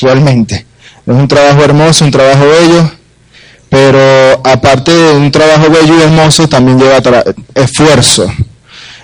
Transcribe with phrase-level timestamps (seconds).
[0.00, 0.66] realmente.
[1.06, 2.90] Es un trabajo hermoso, un trabajo bello,
[3.68, 7.22] pero aparte de un trabajo bello y hermoso, también lleva
[7.54, 8.32] esfuerzo.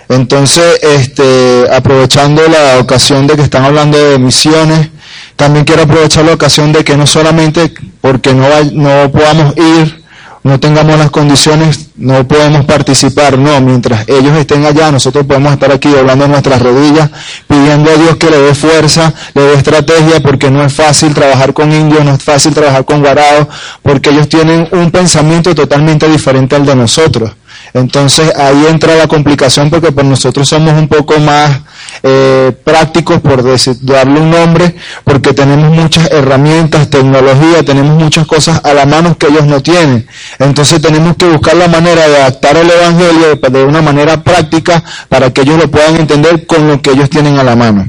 [0.09, 4.89] Entonces, este, aprovechando la ocasión de que están hablando de misiones,
[5.35, 7.71] también quiero aprovechar la ocasión de que no solamente
[8.01, 10.03] porque no, no podamos ir
[10.45, 13.35] no tengamos las condiciones, no podemos participar.
[13.35, 17.09] No, mientras ellos estén allá, nosotros podemos estar aquí doblando nuestras rodillas,
[17.47, 21.51] pidiendo a Dios que le dé fuerza, le dé estrategia, porque no es fácil trabajar
[21.51, 23.47] con indios, no es fácil trabajar con guarados,
[23.81, 27.31] porque ellos tienen un pensamiento totalmente diferente al de nosotros.
[27.73, 31.59] Entonces ahí entra la complicación porque pues nosotros somos un poco más
[32.03, 33.43] eh, prácticos, por
[33.81, 39.27] darle un nombre, porque tenemos muchas herramientas, tecnología, tenemos muchas cosas a la mano que
[39.27, 40.07] ellos no tienen.
[40.39, 45.31] Entonces tenemos que buscar la manera de adaptar el Evangelio de una manera práctica para
[45.31, 47.85] que ellos lo puedan entender con lo que ellos tienen a la mano.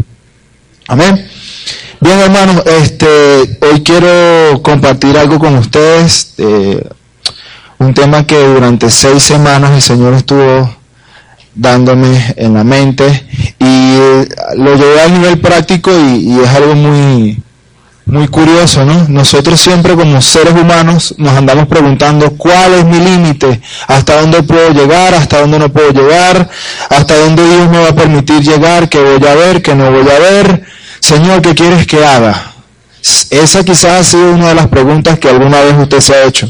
[0.88, 1.28] Amén.
[2.00, 6.86] Bien, hermanos, este, hoy quiero compartir algo con ustedes, eh,
[7.78, 10.76] un tema que durante seis semanas el Señor estuvo
[11.56, 13.04] dándome en la mente
[13.58, 17.42] y eh, lo llevé a nivel práctico y, es algo muy,
[18.04, 19.06] muy curioso, ¿no?
[19.08, 24.70] Nosotros siempre como seres humanos nos andamos preguntando cuál es mi límite, hasta dónde puedo
[24.70, 26.48] llegar, hasta dónde no puedo llegar,
[26.90, 30.08] hasta dónde Dios me va a permitir llegar, qué voy a ver, qué no voy
[30.08, 30.64] a ver.
[31.00, 32.52] Señor, ¿qué quieres que haga?
[33.30, 36.48] Esa quizás ha sido una de las preguntas que alguna vez usted se ha hecho.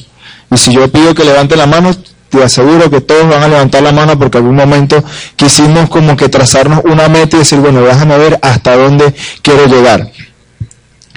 [0.51, 1.95] Y si yo pido que levante la mano,
[2.37, 5.03] te aseguro que todos van a levantar la mano porque algún momento
[5.37, 10.11] quisimos como que trazarnos una meta y decir, bueno, déjame ver hasta dónde quiero llegar.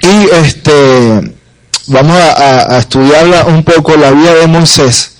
[0.02, 1.34] Y este,
[1.88, 5.16] vamos a, a estudiar un poco la vida de Moisés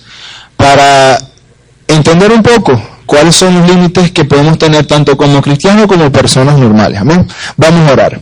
[0.57, 1.19] para
[1.87, 6.57] entender un poco cuáles son los límites que podemos tener tanto como cristianos como personas
[6.57, 6.99] normales.
[6.99, 7.27] Amén.
[7.57, 8.21] Vamos a orar.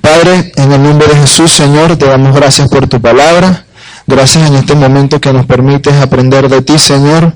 [0.00, 3.66] Padre, en el nombre de Jesús, Señor, te damos gracias por tu palabra.
[4.06, 7.34] Gracias en este momento que nos permites aprender de ti, Señor.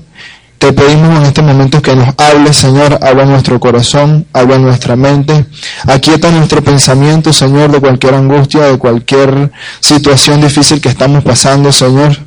[0.57, 5.45] Te pedimos en este momento que nos hables, Señor, habla nuestro corazón, habla nuestra mente,
[5.85, 12.17] aquieta nuestro pensamiento, Señor, de cualquier angustia, de cualquier situación difícil que estamos pasando, Señor.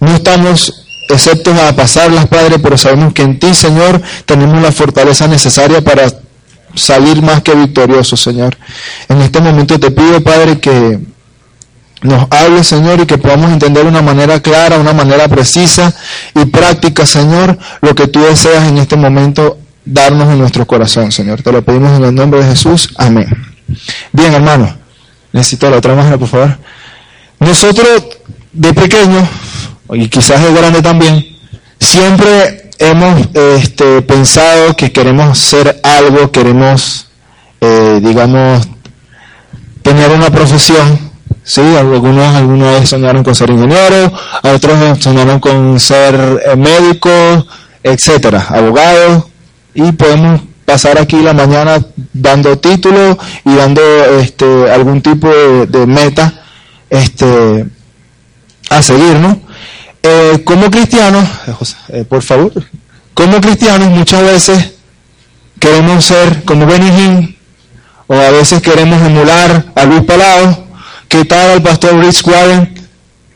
[0.00, 5.28] No estamos excepto a pasarlas, Padre, pero sabemos que en ti, Señor, tenemos la fortaleza
[5.28, 6.10] necesaria para
[6.74, 8.56] salir más que victoriosos, Señor.
[9.08, 10.98] En este momento te pido, Padre, que
[12.02, 15.94] nos hable, Señor, y que podamos entender de una manera clara, una manera precisa
[16.34, 21.42] y práctica, Señor, lo que tú deseas en este momento darnos en nuestro corazón, Señor.
[21.42, 22.94] Te lo pedimos en el nombre de Jesús.
[22.98, 23.26] Amén.
[24.12, 24.76] Bien, hermano.
[25.32, 26.58] Necesito la otra imagen, por favor.
[27.40, 28.04] Nosotros,
[28.52, 29.26] de pequeño,
[29.92, 31.24] y quizás de grande también,
[31.78, 37.08] siempre hemos este, pensado que queremos ser algo, queremos,
[37.60, 38.66] eh, digamos,
[39.82, 41.06] tener una profesión
[41.48, 44.10] Sí, algunos, algunos soñaron con ser ingenieros,
[44.42, 47.46] otros soñaron con ser eh, médicos,
[47.84, 49.26] etcétera, abogados,
[49.72, 51.80] y podemos pasar aquí la mañana
[52.12, 53.80] dando títulos y dando
[54.18, 56.34] este, algún tipo de, meta
[56.90, 57.64] este,
[58.68, 59.38] a seguir, ¿no?
[60.02, 61.28] Eh, como cristianos,
[61.90, 62.52] eh, por favor,
[63.14, 64.72] como cristianos muchas veces
[65.60, 67.38] queremos ser como Benny
[68.08, 70.65] o a veces queremos emular a Luis Palado,
[71.08, 72.74] ¿Qué tal el pastor Rich Warren,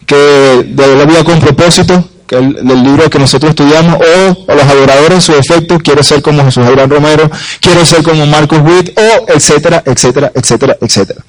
[0.06, 5.24] que de la vida con propósito, que el, libro que nosotros estudiamos, o, los adoradores
[5.24, 9.82] su efecto, quiero ser como Jesús Abraham Romero, quiero ser como Marcos Witt, o etcétera,
[9.84, 11.20] etcétera, etcétera, etcétera.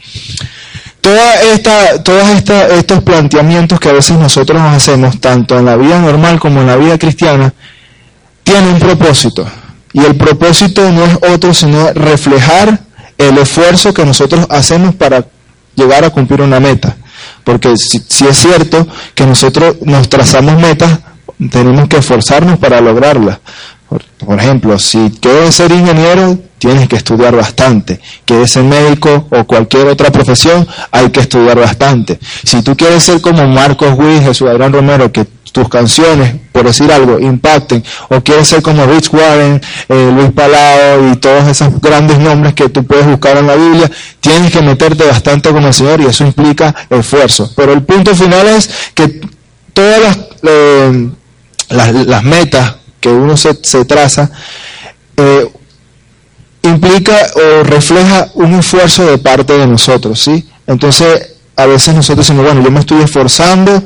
[1.02, 2.30] Todos
[2.78, 6.68] estos planteamientos que a veces nosotros nos hacemos, tanto en la vida normal como en
[6.68, 7.54] la vida cristiana,
[8.44, 9.48] tienen un propósito.
[9.94, 12.80] Y el propósito no es otro sino reflejar
[13.18, 15.26] el esfuerzo que nosotros hacemos para
[15.76, 16.96] llegar a cumplir una meta.
[17.44, 21.00] Porque si, es cierto que nosotros nos trazamos metas,
[21.52, 23.40] tenemos que esforzarnos para lograrlas.
[24.26, 28.00] Por, ejemplo, si quieres ser ingeniero, tienes que estudiar bastante.
[28.24, 32.18] Quieres ser médico o cualquier otra profesión, hay que estudiar bastante.
[32.44, 36.92] Si tú quieres ser como Marcos Witt, Jesús Adrián Romero, que tus canciones, por decir
[36.92, 42.20] algo, impacten, o quieres ser como Rich Warren, eh, Luis Palao y todos esos grandes
[42.20, 46.02] nombres que tú puedes buscar en la Biblia, tienes que meterte bastante con el Señor
[46.02, 47.52] y eso implica esfuerzo.
[47.56, 49.22] Pero el punto final es que
[49.74, 51.10] todas las, eh,
[51.70, 53.54] las, metas que uno se,
[53.86, 54.32] traza,
[55.18, 55.52] eh,
[56.64, 60.48] implica o refleja un esfuerzo de parte de nosotros, ¿sí?
[60.68, 63.84] Entonces, a veces nosotros decimos, bueno, yo me estoy esforzando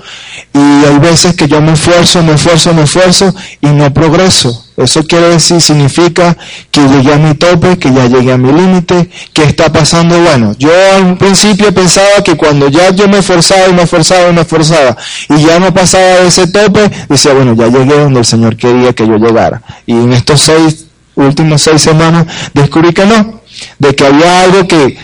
[0.53, 4.65] y hay veces que yo me esfuerzo, me esfuerzo, me esfuerzo y no progreso.
[4.77, 6.37] Eso quiere decir, significa
[6.69, 10.53] que llegué a mi tope, que ya llegué a mi límite, que está pasando, bueno,
[10.59, 14.41] yo al principio pensaba que cuando ya yo me esforzaba y me esforzaba y me
[14.41, 14.97] esforzaba
[15.29, 18.93] y ya no pasaba de ese tope, decía, bueno, ya llegué donde el Señor quería
[18.93, 19.61] que yo llegara.
[19.85, 20.85] Y en estos seis,
[21.15, 23.41] últimos seis semanas descubrí que no,
[23.79, 24.97] de que había algo que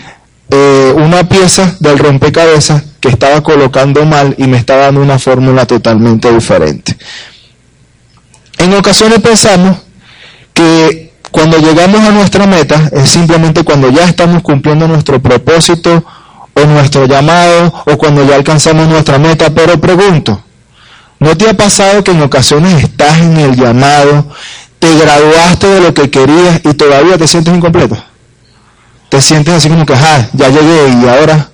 [0.54, 5.64] eh, una pieza del rompecabezas que estaba colocando mal y me estaba dando una fórmula
[5.64, 6.94] totalmente diferente.
[8.58, 9.78] En ocasiones pensamos
[10.52, 16.04] que cuando llegamos a nuestra meta es simplemente cuando ya estamos cumpliendo nuestro propósito
[16.52, 20.38] o nuestro llamado o cuando ya alcanzamos nuestra meta, pero pregunto,
[21.18, 24.26] ¿no te ha pasado que en ocasiones estás en el llamado,
[24.78, 28.11] te graduaste de lo que querías y todavía te sientes incompleto?
[29.12, 31.50] Te sientes así como que, ajá, ya llegué y ahora,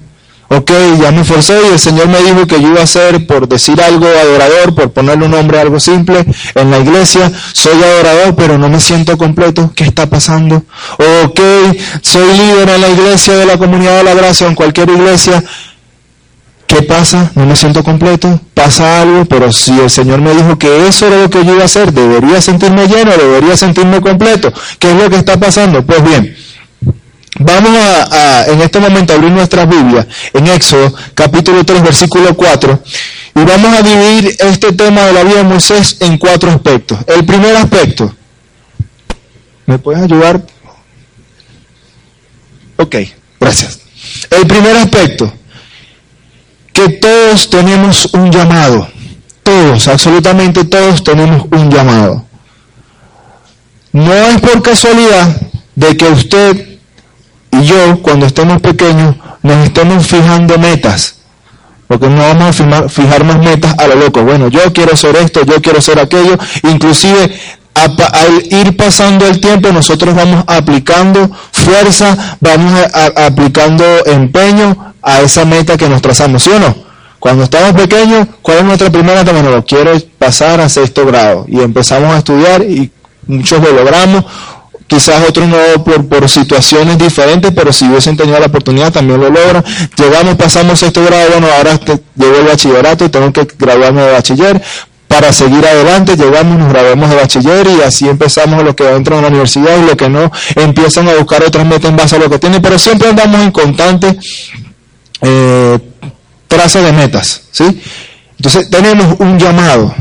[0.46, 0.70] ok,
[1.02, 3.82] ya me esforcé y el Señor me dijo que yo iba a ser, por decir
[3.82, 6.24] algo, adorador, por ponerle un nombre a algo simple,
[6.54, 10.62] en la iglesia, soy adorador, pero no me siento completo, ¿qué está pasando?
[11.24, 11.40] Ok,
[12.00, 15.42] soy líder en la iglesia de la comunidad de la gracia en cualquier iglesia,
[16.68, 17.32] ¿Qué pasa?
[17.34, 21.22] No me siento completo, pasa algo, pero si el Señor me dijo que eso era
[21.22, 24.52] lo que yo iba a hacer, debería sentirme lleno, debería sentirme completo.
[24.78, 25.82] ¿Qué es lo que está pasando?
[25.82, 26.36] Pues bien,
[27.38, 32.82] Vamos a, en este momento abrir nuestra Biblia en Éxodo capítulo 3 versículo 4
[33.36, 36.98] y vamos a dividir este tema de la vida de Moisés en cuatro aspectos.
[37.06, 38.12] El primer aspecto,
[39.66, 40.44] ¿me puedes ayudar?
[42.76, 42.96] Ok,
[43.38, 43.80] gracias.
[44.30, 45.32] El primer aspecto,
[46.72, 48.88] que todos tenemos un llamado,
[49.44, 52.24] todos, absolutamente todos tenemos un llamado.
[53.92, 55.40] No es por casualidad
[55.76, 56.77] de que usted
[57.50, 61.16] y yo, cuando estemos pequeños, nos estemos fijando metas.
[61.86, 64.22] Porque no vamos a fijar más metas a lo loco.
[64.22, 66.36] Bueno, yo quiero hacer esto, yo quiero hacer aquello.
[66.64, 67.32] Inclusive,
[67.74, 72.74] al ir pasando el tiempo, nosotros vamos aplicando fuerza, vamos
[73.16, 76.74] aplicando empeño a esa meta que nos trazamos, ¿sí o no?
[77.18, 79.32] Cuando estamos pequeños, ¿cuál es nuestra primera meta?
[79.32, 81.46] Bueno, quiero pasar a sexto grado.
[81.48, 82.90] Y empezamos a estudiar y
[83.26, 84.24] muchos lo logramos,
[84.88, 89.30] quizás otros no por, por situaciones diferentes, pero si hubiesen tenido la oportunidad también lo
[89.30, 89.62] logran.
[89.96, 91.78] Llegamos, pasamos esto grado, bueno, ahora
[92.16, 94.62] llegó el bachillerato y tengo que graduarme de bachiller.
[95.06, 99.22] Para seguir adelante, llegamos, nos graduamos de bachiller y así empezamos los que entran a
[99.22, 102.28] la universidad y los que no empiezan a buscar otras metas en base a lo
[102.28, 104.18] que tienen, pero siempre andamos en constante
[105.22, 105.78] eh,
[106.46, 107.80] traza de metas, ¿sí?
[108.36, 109.94] Entonces tenemos un llamado,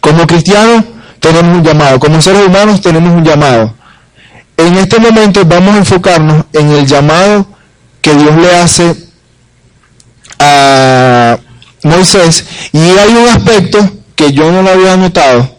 [0.00, 0.84] como cristianos
[1.20, 3.77] tenemos un llamado, como seres humanos tenemos un llamado.
[4.58, 7.46] En este momento vamos a enfocarnos en el llamado
[8.02, 8.94] que Dios le hace
[10.38, 11.38] a
[11.84, 13.78] Moisés y hay un aspecto
[14.14, 15.58] que yo no lo había notado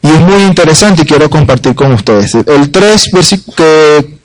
[0.00, 2.34] y es muy interesante y quiero compartir con ustedes.
[2.34, 3.10] El 3,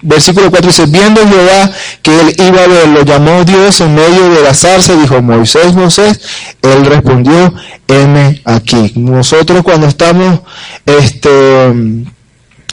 [0.03, 1.71] versículo 4 dice, viendo Jehová
[2.03, 5.73] que él iba a ver, lo llamó Dios en medio de la zarza, dijo, Moisés,
[5.73, 6.19] Moisés,
[6.61, 7.53] él respondió,
[7.87, 8.93] heme aquí.
[8.95, 10.41] Nosotros cuando estamos
[10.85, 11.73] este,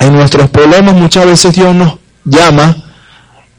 [0.00, 2.76] en nuestros problemas muchas veces Dios nos llama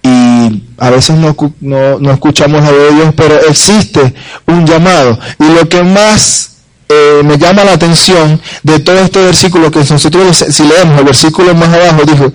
[0.04, 4.16] y a veces no, no, escuchamos la de Dios, pero existe
[4.48, 5.20] un llamado.
[5.40, 6.58] Y lo que más
[6.90, 11.54] eh, me llama la atención de todo este versículo, que nosotros si leemos el versículo
[11.54, 12.34] más abajo, dijo,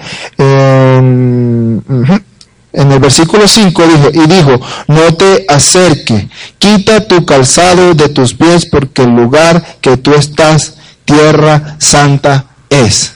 [2.73, 6.29] en el versículo 5 dijo, y dijo, no te acerque,
[6.61, 13.16] quita tu calzado de tus pies, porque el lugar que tú estás, tierra santa es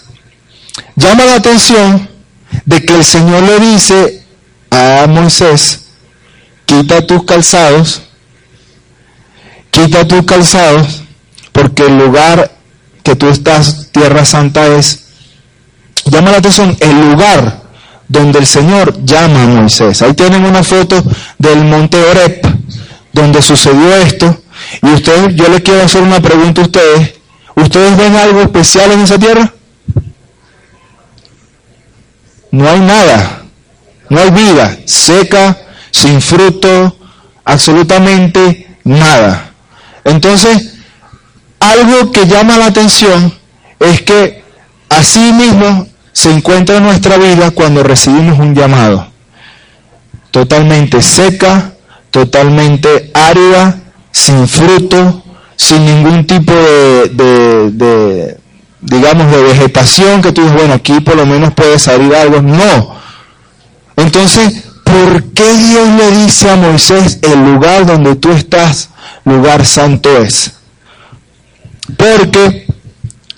[0.97, 2.09] llama la atención
[2.65, 4.23] de que el Señor le dice
[4.71, 5.87] a Moisés,
[6.67, 8.03] quita tus calzados,
[9.71, 11.03] quita tus calzados,
[11.53, 12.53] porque el lugar
[13.03, 15.07] que tú estás, tierra santa es,
[16.05, 17.63] llama la atención el lugar
[18.09, 20.03] donde el Señor llama a Moisés.
[20.03, 21.03] Ahí tienen una foto
[21.39, 22.41] del monte Oreb,
[23.13, 24.43] donde sucedió esto,
[24.83, 27.15] y ustedes, yo les quiero hacer una pregunta a ustedes,
[27.57, 29.53] ¿ustedes ven algo especial en esa tierra?
[32.51, 33.43] No hay nada,
[34.09, 35.57] no hay vida, seca,
[35.91, 36.97] sin fruto,
[37.45, 39.53] absolutamente nada.
[40.05, 40.75] Entonces,
[41.61, 43.33] algo que llama la atención
[43.79, 44.43] es que
[44.89, 49.07] así mismo se encuentra nuestra vida cuando recibimos un llamado.
[50.31, 51.73] Totalmente seca,
[52.11, 53.79] totalmente árida,
[54.11, 55.23] sin fruto,
[55.57, 58.39] sin ningún tipo de,
[58.81, 62.41] digamos, de vegetación, que tú dices, bueno, aquí por lo menos puede salir algo.
[62.43, 62.97] No.
[63.97, 68.91] Entonces, ¿por qué Dios le dice a Moisés el lugar donde tú estás,
[69.25, 70.53] lugar santo es?
[71.97, 72.67] Porque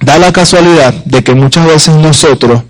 [0.00, 2.62] da la casualidad de que muchas veces nosotros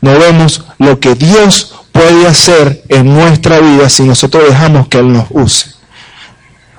[0.00, 5.12] no vemos lo que Dios puede hacer en nuestra vida si nosotros dejamos que Él
[5.12, 5.70] nos use.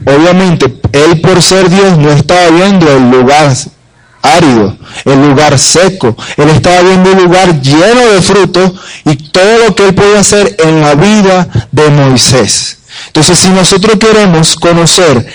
[0.06, 3.54] Obviamente, Él por ser Dios no estaba viendo el lugar
[4.22, 6.16] árido, el lugar seco.
[6.38, 8.74] Él estaba viendo un lugar lleno de frutos
[9.06, 12.80] y todo lo que Él puede hacer en la vida de Moisés.
[13.08, 15.26] Entonces, si nosotros queremos conocer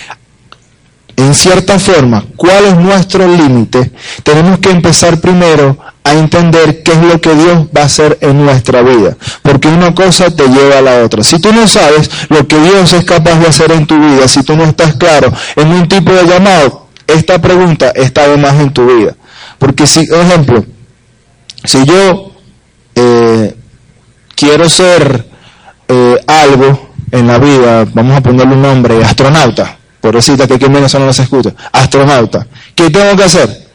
[1.16, 3.90] en cierta forma cuál es nuestro límite,
[4.22, 8.44] tenemos que empezar primero a entender qué es lo que Dios va a hacer en
[8.44, 9.16] nuestra vida.
[9.42, 11.24] Porque una cosa te lleva a la otra.
[11.24, 14.42] Si tú no sabes lo que Dios es capaz de hacer en tu vida, si
[14.42, 18.72] tú no estás claro en un tipo de llamado, esta pregunta está de más en
[18.72, 19.14] tu vida.
[19.58, 20.64] Porque si, por ejemplo,
[21.64, 22.32] si yo
[22.94, 23.54] eh,
[24.34, 25.26] quiero ser
[25.88, 30.64] eh, algo en la vida, vamos a ponerle un nombre, astronauta, por decirte que aquí
[30.66, 33.66] en Venezuela no se escucha, astronauta, ¿qué tengo que hacer?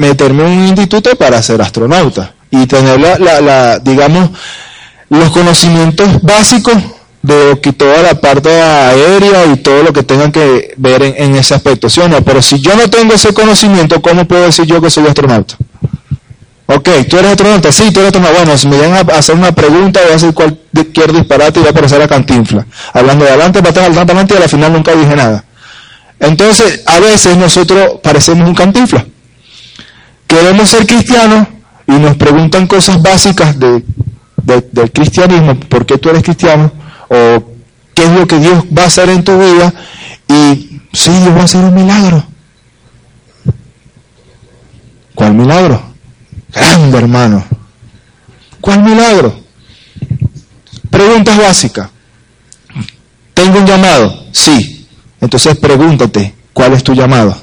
[0.00, 4.30] meterme en un instituto para ser astronauta y tener la, digamos,
[5.10, 6.74] los conocimientos básicos
[7.22, 11.54] de que toda la parte aérea y todo lo que tengan que ver en, ese
[11.54, 12.22] aspecto, ¿sí o no?
[12.22, 15.56] Pero si yo no tengo ese conocimiento, ¿cómo puedo decir yo que soy astronauta?
[16.66, 18.38] Ok, tú eres astronauta, sí, tú eres astronauta.
[18.38, 21.68] Bueno, si me llegan a hacer una pregunta, voy a hacer cualquier disparate y voy
[21.68, 22.66] a aparecer a cantinfla.
[22.94, 25.44] Hablando de adelante, para atrás, adelante, adelante, y al final nunca dije nada.
[26.18, 29.04] Entonces, a veces nosotros parecemos un cantinfla
[30.30, 31.48] queremos ser cristianos
[31.88, 33.82] y nos preguntan cosas básicas de,
[34.36, 36.70] del cristianismo, ¿por qué tú eres cristiano?
[37.12, 37.42] O
[37.94, 39.74] qué es lo que Dios va a hacer en tu vida
[40.28, 42.24] y sí, Dios va a hacer un milagro.
[45.14, 45.82] ¿Cuál milagro?
[46.52, 47.44] Grande hermano.
[48.60, 49.40] ¿Cuál milagro?
[50.88, 51.90] Preguntas básicas.
[53.34, 54.26] ¿Tengo un llamado?
[54.32, 54.86] Sí.
[55.20, 57.36] Entonces pregúntate, ¿cuál es tu llamado?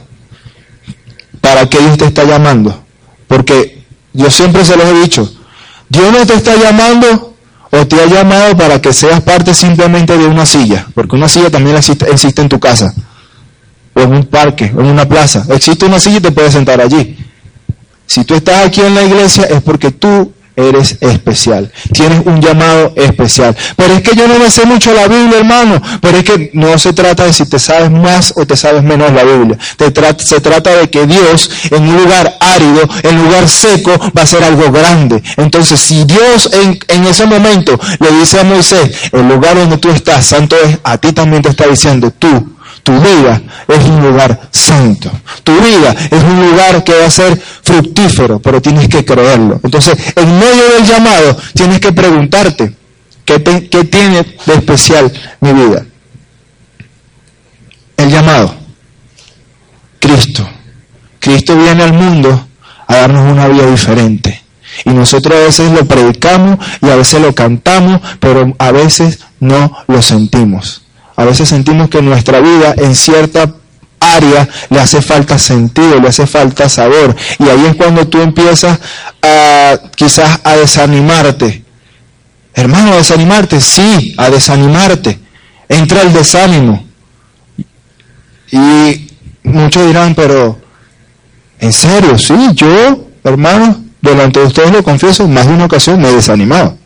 [1.42, 2.84] ¿Para qué Dios te está llamando?
[3.28, 3.84] Porque
[4.14, 5.32] yo siempre se los he dicho,
[5.90, 7.27] Dios no te está llamando
[7.72, 11.50] o te ha llamado para que seas parte simplemente de una silla, porque una silla
[11.50, 12.94] también existe, en tu casa,
[13.94, 15.46] o en un parque, o en una plaza.
[15.50, 17.18] Existe una silla y te puedes sentar allí.
[18.06, 21.72] Si tú estás aquí en la iglesia es porque tú eres especial.
[21.94, 23.56] Tienes un llamado especial.
[23.76, 25.82] Pero es que yo no me sé mucho la Biblia, hermano.
[26.02, 29.14] Pero es que no se trata de si te sabes más o te sabes menos
[29.14, 29.58] la Biblia.
[30.18, 34.24] se trata de que Dios en un lugar árido, en un lugar seco, va a
[34.24, 35.22] hacer algo grande.
[35.38, 39.90] Entonces, si Dios en, en ese momento le dice a Moisés, el lugar donde tú
[39.90, 42.57] estás, santo es, a ti también te está diciendo, tú
[42.88, 45.12] tu vida es un lugar santo.
[45.44, 49.60] Tu vida es un lugar que va a ser fructífero, pero tienes que creerlo.
[49.62, 52.74] Entonces, en medio del llamado, tienes que preguntarte,
[53.26, 55.86] ¿qué, tiene de especial mi vida?
[57.98, 58.56] El llamado.
[60.00, 60.48] Cristo.
[61.20, 62.48] Cristo viene al mundo
[62.88, 64.46] a darnos una vida diferente.
[64.86, 69.76] Y nosotros a veces lo predicamos y a veces lo cantamos, pero a veces no
[69.88, 70.87] lo sentimos.
[71.18, 73.52] A veces sentimos que nuestra vida en cierta
[74.00, 77.16] área le hace falta sentido, le hace falta sabor.
[77.40, 78.80] Y ahí es cuando tú empiezas
[79.24, 81.66] a quizás a desanimarte.
[82.54, 85.20] Hermano, a desanimarte, sí, a desanimarte.
[85.68, 86.86] Entra el desánimo.
[88.52, 89.10] Y
[89.44, 90.60] muchos dirán, pero,
[91.60, 92.18] ¿en serio?
[92.18, 96.78] Sí, yo, hermano, delante de ustedes lo confieso, más de una ocasión me he desanimado.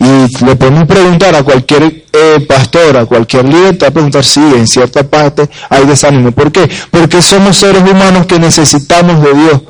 [0.00, 4.24] Y le podemos preguntar a cualquier eh, pastor, a cualquier líder, te va a preguntar
[4.24, 6.32] si en cierta parte hay desánimo.
[6.32, 6.68] ¿Por qué?
[6.90, 9.60] Porque somos seres humanos que necesitamos de Dios.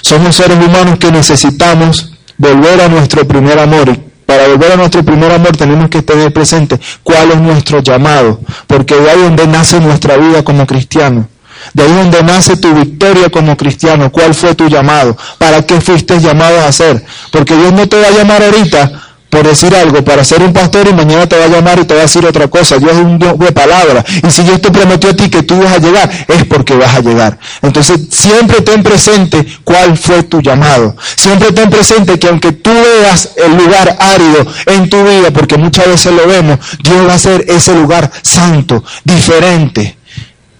[0.00, 3.88] Somos seres humanos que necesitamos volver a nuestro primer amor.
[3.90, 8.40] Y para volver a nuestro primer amor tenemos que tener presente cuál es nuestro llamado.
[8.66, 11.28] Porque de ahí donde nace nuestra vida como cristiano.
[11.74, 14.10] De ahí donde nace tu victoria como cristiano.
[14.10, 15.16] ¿Cuál fue tu llamado?
[15.38, 17.04] ¿Para qué fuiste llamado a hacer?
[17.30, 20.88] Porque Dios no te va a llamar ahorita por decir algo, para ser un pastor
[20.88, 22.76] y mañana te va a llamar y te va a decir otra cosa.
[22.76, 24.04] Dios es un Dios de palabra.
[24.22, 26.94] Y si Dios te prometió a ti que tú vas a llegar, es porque vas
[26.94, 27.38] a llegar.
[27.62, 30.94] Entonces, siempre ten presente cuál fue tu llamado.
[31.16, 35.86] Siempre ten presente que aunque tú veas el lugar árido en tu vida, porque muchas
[35.86, 39.96] veces lo vemos, Dios va a ser ese lugar santo, diferente.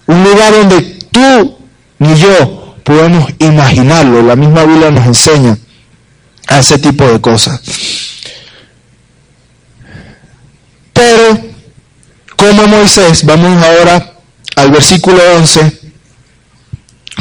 [0.07, 1.59] Un lugar donde tú
[1.99, 4.23] ni yo podemos imaginarlo.
[4.23, 5.59] La misma Biblia nos enseña
[6.47, 7.61] a ese tipo de cosas.
[10.93, 11.39] Pero,
[12.35, 14.13] como Moisés, vamos ahora
[14.55, 15.79] al versículo 11.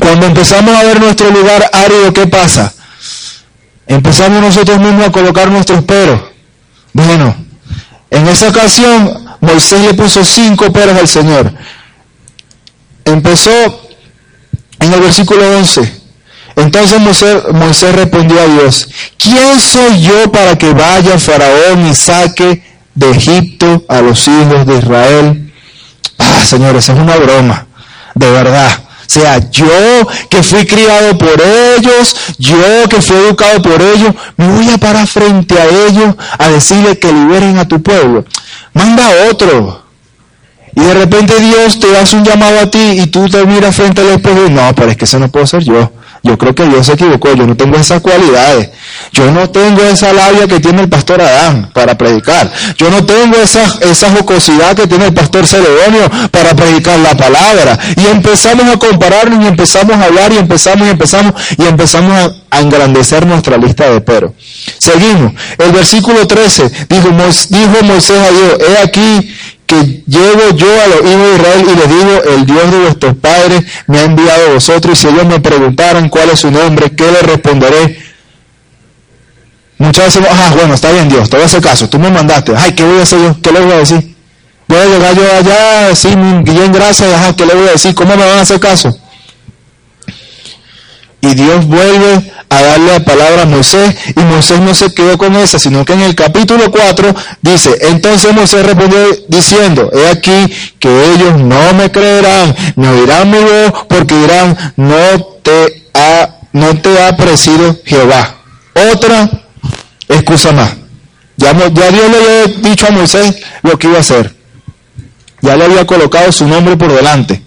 [0.00, 2.72] Cuando empezamos a ver nuestro lugar árido, ¿qué pasa?
[3.86, 6.20] Empezamos nosotros mismos a colocar nuestros peros.
[6.92, 7.34] Bueno,
[8.10, 11.52] En esa ocasión, Moisés le puso cinco peras al Señor.
[13.04, 13.50] Empezó
[14.80, 16.02] en el versículo 11.
[16.56, 22.62] Entonces Moisés, Moisés, respondió a Dios, ¿quién soy yo para que vaya Faraón y saque
[22.94, 25.52] de Egipto a los hijos de Israel?
[26.18, 27.66] Ah, señores, es una broma,
[28.14, 28.82] de verdad.
[29.12, 31.40] O sea, yo que fui criado por
[31.76, 36.48] ellos, yo que fui educado por ellos, me voy a parar frente a ellos a
[36.48, 38.24] decirle que liberen a tu pueblo.
[38.72, 39.82] Manda a otro.
[40.74, 44.00] Y de repente Dios te hace un llamado a ti y tú te miras frente
[44.00, 45.92] al espejo y no, pero es que eso no puedo ser yo.
[46.24, 48.70] Yo creo que Dios se equivocó, yo no tengo esas cualidades.
[49.12, 52.50] Yo no tengo esa labia que tiene el pastor Adán para predicar.
[52.76, 57.78] Yo no tengo esa, esa jocosidad que tiene el pastor Celedonio para predicar la palabra.
[57.96, 62.32] Y empezamos a compararnos y empezamos a hablar y empezamos y empezamos y empezamos a,
[62.52, 64.34] engrandecer nuestra lista de pero.
[64.78, 65.32] Seguimos.
[65.56, 67.08] El versículo 13 dijo,
[67.48, 69.34] dijo Moisés a Dios, he aquí
[69.66, 73.16] que llevo yo a los hijos de Israel y les digo, el Dios de vuestros
[73.16, 76.90] padres me ha enviado a vosotros y si ellos me preguntaran cuál es su nombre,
[76.90, 77.98] ¿qué les responderé?
[79.78, 82.52] Muchas veces, ah, bueno, está bien Dios, te voy a hacer caso, tú me mandaste,
[82.56, 83.36] ay, ¿qué voy a hacer yo?
[83.42, 84.14] ¿Qué le voy a decir?
[84.68, 86.14] Voy a llegar yo allá, sí,
[86.44, 87.94] bien gracias, ajá, ¿qué le voy a decir?
[87.94, 88.96] ¿Cómo me van a hacer caso?
[91.24, 95.36] Y Dios vuelve a darle la palabra a Moisés y Moisés no se quedó con
[95.36, 98.98] esa, sino que en el capítulo 4 dice, entonces Moisés respondió
[99.28, 105.22] diciendo, he aquí que ellos no me creerán, no oirán mi voz, porque dirán, no
[105.44, 108.38] te ha, no te ha parecido Jehová.
[108.92, 109.30] Otra
[110.08, 110.72] excusa más.
[111.36, 114.34] Ya, ya Dios le había dicho a Moisés lo que iba a hacer.
[115.40, 117.42] Ya le había colocado su nombre por delante.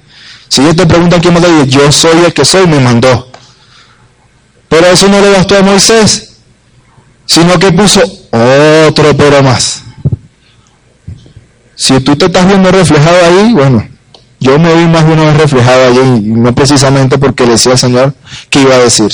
[0.48, 3.35] Si ellos te preguntan quién mandó, yo soy el que soy, me mandó.
[4.76, 6.34] Pero eso no le bastó a Moisés,
[7.26, 9.84] sino que puso otro pero más.
[11.78, 13.88] Si tú te estás viendo reflejado ahí, bueno,
[14.42, 17.78] yo me vi más de una vez reflejado allí, no precisamente porque le decía al
[17.78, 18.16] Señor
[18.50, 19.10] que iba a decir,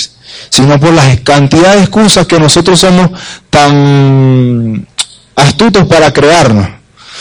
[0.50, 3.12] sino por las cantidad de excusas que nosotros somos
[3.52, 4.88] tan
[5.36, 6.70] astutos para crearnos.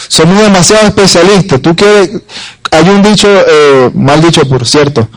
[0.08, 1.60] Somos demasiado especialistas.
[1.60, 2.22] Tú que
[2.70, 5.10] hay un dicho, eh, mal dicho por cierto,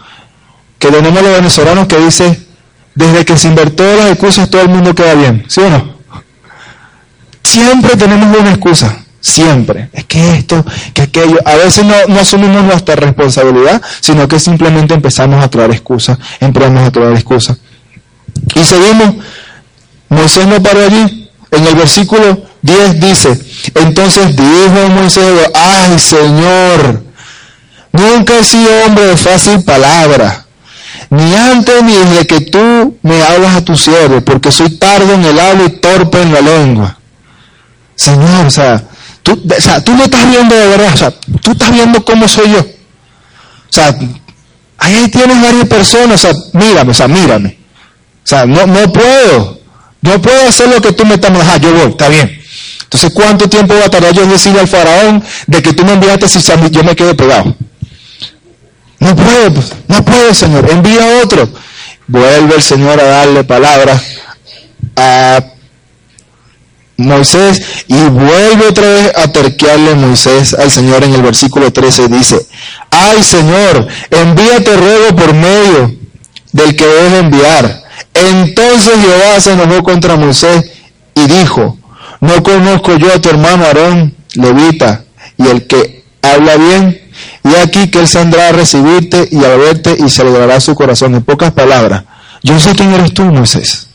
[0.77, 2.43] que tenemos los venezolanos que dice,
[2.95, 5.93] desde que se invirtió las excusas todo el mundo queda bien, ¿sí o no?
[7.41, 9.89] Siempre tenemos una excusa, siempre.
[9.93, 11.39] Es que esto, que aquello.
[11.45, 16.87] A veces no, no asumimos nuestra responsabilidad, sino que simplemente empezamos a crear excusas, empezamos
[16.87, 17.57] a crear excusas.
[18.55, 19.15] Y seguimos,
[20.09, 21.29] Moisés no paró allí.
[21.51, 23.39] En el versículo 10 dice,
[23.75, 27.03] entonces dijo Moisés, ay Señor,
[27.91, 30.42] nunca he sido hombre de fácil palabra
[31.09, 35.25] ni antes ni desde que tú me hablas a tu siervo, porque soy tardo en
[35.25, 36.97] el habla y torpe en la lengua.
[37.95, 38.83] Señor, o sea,
[39.21, 42.27] tú, o sea, tú me estás viendo de verdad, o sea, tú estás viendo cómo
[42.27, 42.59] soy yo.
[42.59, 42.65] O
[43.69, 43.97] sea,
[44.77, 47.57] ahí tienes varias personas, o sea, mírame, o sea, mírame.
[48.23, 49.59] O sea, no, no puedo,
[50.01, 51.53] no puedo hacer lo que tú me estás mandando.
[51.53, 52.39] Ah, yo voy, está bien.
[52.83, 55.93] Entonces, ¿cuánto tiempo va a tardar yo en decirle al faraón de que tú me
[55.93, 57.55] enviaste si yo me quedo pegado?
[58.99, 61.49] No puede, pues, no puede, Señor, envía otro.
[62.07, 64.01] Vuelve el Señor a darle palabra
[64.95, 65.43] a
[66.97, 72.07] Moisés y vuelve otra vez a terquearle Moisés al Señor en el versículo 13.
[72.07, 72.45] Dice,
[72.91, 75.95] ay Señor, envíate ruego por medio
[76.51, 77.83] del que debes enviar.
[78.13, 80.71] Entonces Jehová se enojó contra Moisés
[81.15, 81.77] y dijo,
[82.21, 85.03] no conozco yo a tu hermano Aarón, levita,
[85.37, 87.01] y el que habla bien,
[87.43, 91.15] y aquí que Él saldrá a recibirte y a verte y se alegrará su corazón.
[91.15, 92.03] En pocas palabras,
[92.41, 93.87] yo sé quién eres tú, Moisés.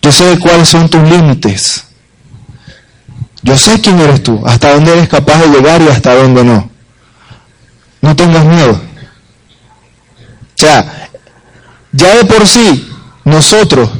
[0.00, 1.84] Yo sé cuáles son tus límites.
[3.42, 6.70] Yo sé quién eres tú, hasta dónde eres capaz de llegar y hasta dónde no.
[8.00, 8.72] No tengas miedo.
[8.72, 11.08] O sea,
[11.90, 12.88] ya de por sí,
[13.24, 13.90] nosotros,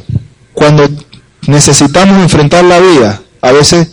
[0.53, 0.89] cuando
[1.47, 3.89] necesitamos enfrentar la vida, a veces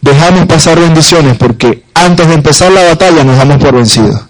[0.00, 4.20] dejamos pasar bendiciones porque antes de empezar la batalla nos damos por vencidos.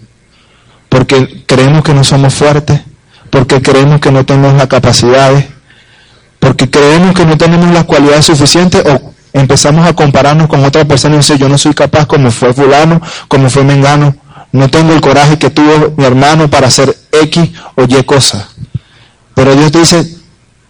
[0.89, 2.81] Porque creemos que no somos fuertes,
[3.29, 5.45] porque creemos que no tenemos las capacidades,
[6.39, 11.15] porque creemos que no tenemos las cualidades suficientes o empezamos a compararnos con otra persona
[11.15, 14.15] y decir yo no soy capaz como fue fulano, como fue mengano,
[14.51, 18.47] no tengo el coraje que tuvo mi hermano para hacer X o Y cosas.
[19.33, 20.20] Pero Dios dice,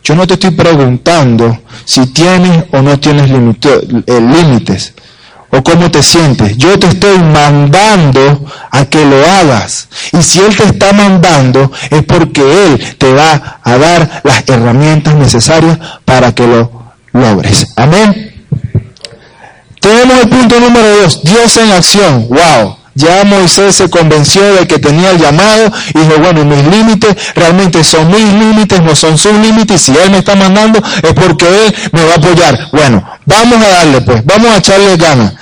[0.04, 4.94] yo no te estoy preguntando si tienes o no tienes eh, límites
[5.52, 6.58] o cómo te sientes.
[6.58, 9.90] Yo te estoy mandando a que lo hagas.
[10.14, 15.16] Y si Él te está mandando es porque Él te va a dar las herramientas
[15.16, 17.68] necesarias para que lo logres.
[17.76, 18.46] Amén.
[19.80, 22.28] Tenemos el punto número dos, Dios en acción.
[22.30, 22.81] Wow.
[22.94, 27.84] Ya Moisés se convenció de que tenía el llamado y dijo, bueno, mis límites realmente
[27.84, 29.82] son mis límites, no son sus límites.
[29.88, 32.70] Y si Él me está mandando es porque Él me va a apoyar.
[32.72, 35.34] Bueno, vamos a darle pues, vamos a echarle ganas.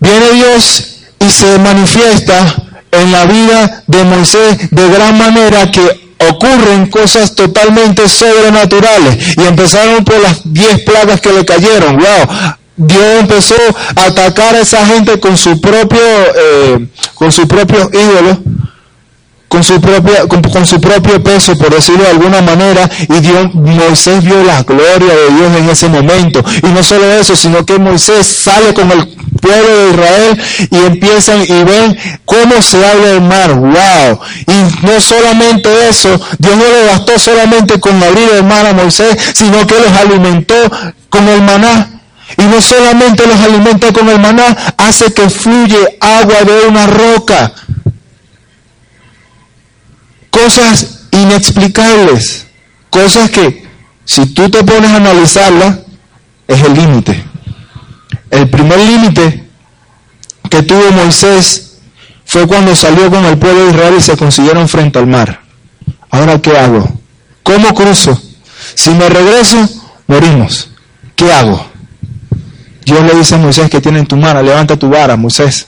[0.00, 2.54] Viene Dios y se manifiesta
[2.90, 9.36] en la vida de Moisés de gran manera que ocurren cosas totalmente sobrenaturales.
[9.36, 11.96] Y empezaron por las diez plagas que le cayeron.
[11.96, 13.54] Wow, Dios empezó
[13.96, 18.38] a atacar a esa gente con su propio, eh, con su propio ídolo,
[19.48, 24.22] con su propia, con, su propio peso, por decirlo de alguna manera, y Dios, Moisés
[24.22, 26.44] vio la gloria de Dios en ese momento.
[26.62, 29.06] Y no solo eso, sino que Moisés sale con el
[29.40, 33.54] pueblo de Israel y empiezan y ven cómo se abre el mar.
[33.54, 34.20] ¡Wow!
[34.46, 39.16] Y no solamente eso, Dios no le bastó solamente con abrir el mar a Moisés,
[39.32, 40.54] sino que los alimentó
[41.08, 41.95] con el maná.
[42.36, 47.52] Y no solamente los alimenta con el maná, hace que fluye agua de una roca.
[50.30, 52.46] Cosas inexplicables.
[52.90, 53.66] Cosas que,
[54.04, 55.78] si tú te pones a analizarlas,
[56.48, 57.24] es el límite.
[58.30, 59.44] El primer límite
[60.50, 61.78] que tuvo Moisés
[62.24, 65.40] fue cuando salió con el pueblo de Israel y se consiguieron frente al mar.
[66.10, 66.88] Ahora, ¿qué hago?
[67.42, 68.20] ¿Cómo cruzo?
[68.74, 69.68] Si me regreso,
[70.06, 70.68] morimos.
[71.14, 71.75] ¿Qué hago?
[72.86, 75.66] Dios le dice a Moisés que tiene en tu mano, levanta tu vara, Moisés.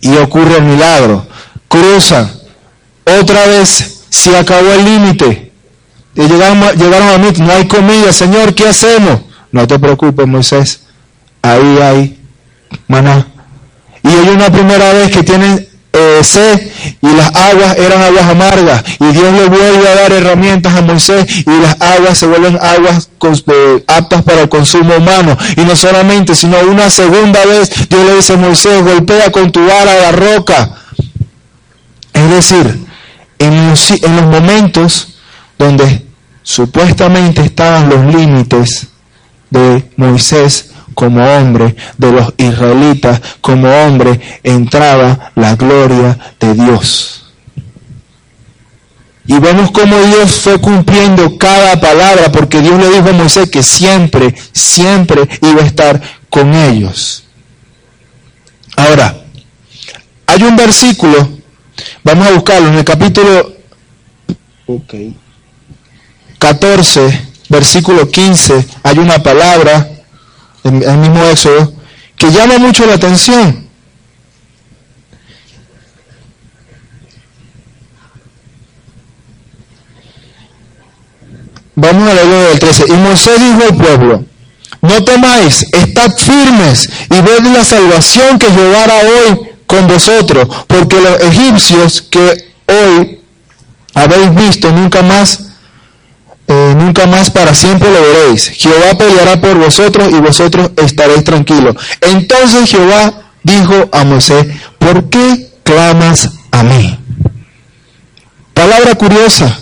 [0.00, 1.24] Y ocurre el milagro.
[1.68, 2.28] Cruza.
[3.20, 5.52] Otra vez se acabó el límite.
[6.16, 9.20] Llegaron, llegaron a mí, no hay comida, Señor, ¿qué hacemos?
[9.52, 10.80] No te preocupes, Moisés.
[11.40, 12.20] Ahí hay
[12.88, 13.28] maná.
[14.02, 16.72] Y hay una primera vez que tienen eh,
[17.02, 21.26] y las aguas eran aguas amargas y Dios le vuelve a dar herramientas a Moisés
[21.44, 23.10] y las aguas se vuelven aguas
[23.86, 25.36] aptas para el consumo humano.
[25.56, 29.60] Y no solamente sino una segunda vez Dios le dice a Moisés golpea con tu
[29.66, 30.70] vara la roca
[32.12, 32.86] es decir
[33.38, 35.08] en en los momentos
[35.58, 36.06] donde
[36.42, 38.88] supuestamente estaban los límites
[39.50, 40.69] de Moisés
[41.00, 47.24] como hombre, de los israelitas como hombre, entraba la gloria de Dios.
[49.24, 53.62] Y vemos cómo Dios fue cumpliendo cada palabra, porque Dios le dijo a Moisés que
[53.62, 57.24] siempre, siempre iba a estar con ellos.
[58.76, 59.22] Ahora,
[60.26, 61.30] hay un versículo,
[62.04, 63.54] vamos a buscarlo, en el capítulo
[66.38, 69.99] 14, versículo 15, hay una palabra
[70.64, 71.72] el mismo Éxodo,
[72.16, 73.68] que llama mucho la atención.
[81.74, 82.84] Vamos a leer el 13.
[82.88, 84.24] Y Moisés dijo al pueblo,
[84.82, 91.20] no temáis, estad firmes y ved la salvación que llevará hoy con vosotros, porque los
[91.20, 93.20] egipcios que hoy
[93.94, 95.49] habéis visto nunca más
[96.52, 98.48] eh, nunca más para siempre lo veréis.
[98.48, 101.76] Jehová peleará por vosotros y vosotros estaréis tranquilos.
[102.00, 106.98] Entonces Jehová dijo a Moisés, ¿por qué clamas a mí?
[108.52, 109.60] Palabra curiosa,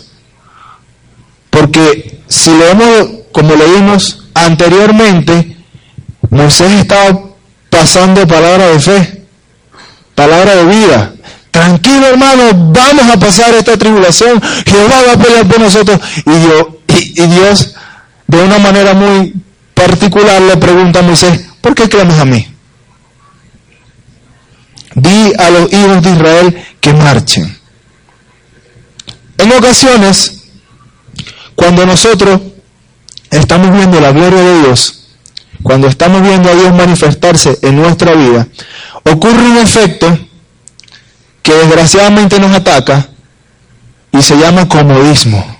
[1.50, 5.58] porque si leemos como leímos anteriormente,
[6.30, 7.20] Moisés estaba
[7.68, 9.24] pasando palabra de fe,
[10.14, 11.12] palabra de vida,
[11.50, 16.00] tranquilo hermano, vamos a pasar esta tribulación, Jehová va a pelear por nosotros.
[16.24, 17.74] Y yo, y, Dios,
[18.26, 19.34] de una manera muy
[19.74, 22.46] particular, le pregunta a Moisés, ¿por qué clamas a mí?
[24.94, 27.58] Di a los hijos de Israel que marchen.
[29.38, 30.42] En ocasiones,
[31.54, 32.40] cuando nosotros
[33.30, 35.08] estamos viendo la gloria de Dios,
[35.62, 38.48] cuando estamos viendo a Dios manifestarse en nuestra vida,
[39.04, 40.18] ocurre un efecto
[41.42, 43.08] que desgraciadamente nos ataca
[44.12, 45.57] y se llama comodismo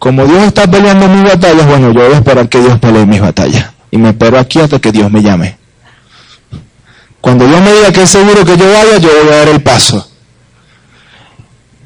[0.00, 3.20] como Dios está peleando mis batallas, bueno, yo voy a esperar que Dios pelee mis
[3.20, 3.66] batallas.
[3.90, 5.58] Y me espero aquí hasta que Dios me llame.
[7.20, 9.60] Cuando Dios me diga que es seguro que yo vaya, yo voy a dar el
[9.60, 10.10] paso.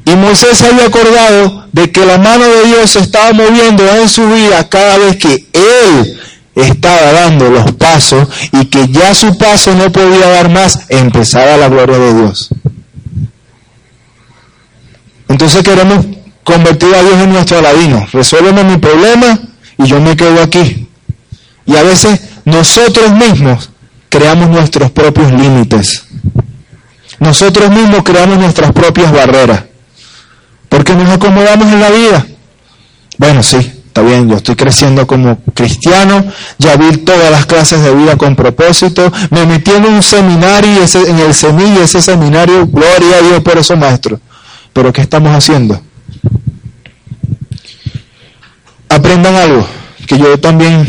[0.04, 4.08] Y Moisés se había acordado de que la mano de Dios se estaba moviendo en
[4.08, 6.20] su vida cada vez que él
[6.54, 11.68] estaba dando los pasos y que ya su paso no podía dar más, empezaba la
[11.68, 12.50] gloria de Dios.
[15.28, 16.13] Entonces queremos
[16.44, 18.06] convertir a Dios en nuestro aladino.
[18.12, 19.38] Resuélveme mi problema
[19.78, 20.88] y yo me quedo aquí.
[21.66, 23.70] Y a veces nosotros mismos
[24.08, 26.04] creamos nuestros propios límites.
[27.18, 29.64] Nosotros mismos creamos nuestras propias barreras.
[30.68, 32.26] Porque nos acomodamos en la vida.
[33.16, 36.24] Bueno, sí, Está bien, yo estoy creciendo como cristiano,
[36.58, 41.08] ya vi todas las clases de vida con propósito, me metí en un seminario, ese,
[41.08, 44.18] en el semilla, ese seminario, gloria a Dios por eso, maestro.
[44.72, 45.80] Pero ¿qué estamos haciendo?
[48.94, 49.66] Aprendan algo
[50.06, 50.88] que yo también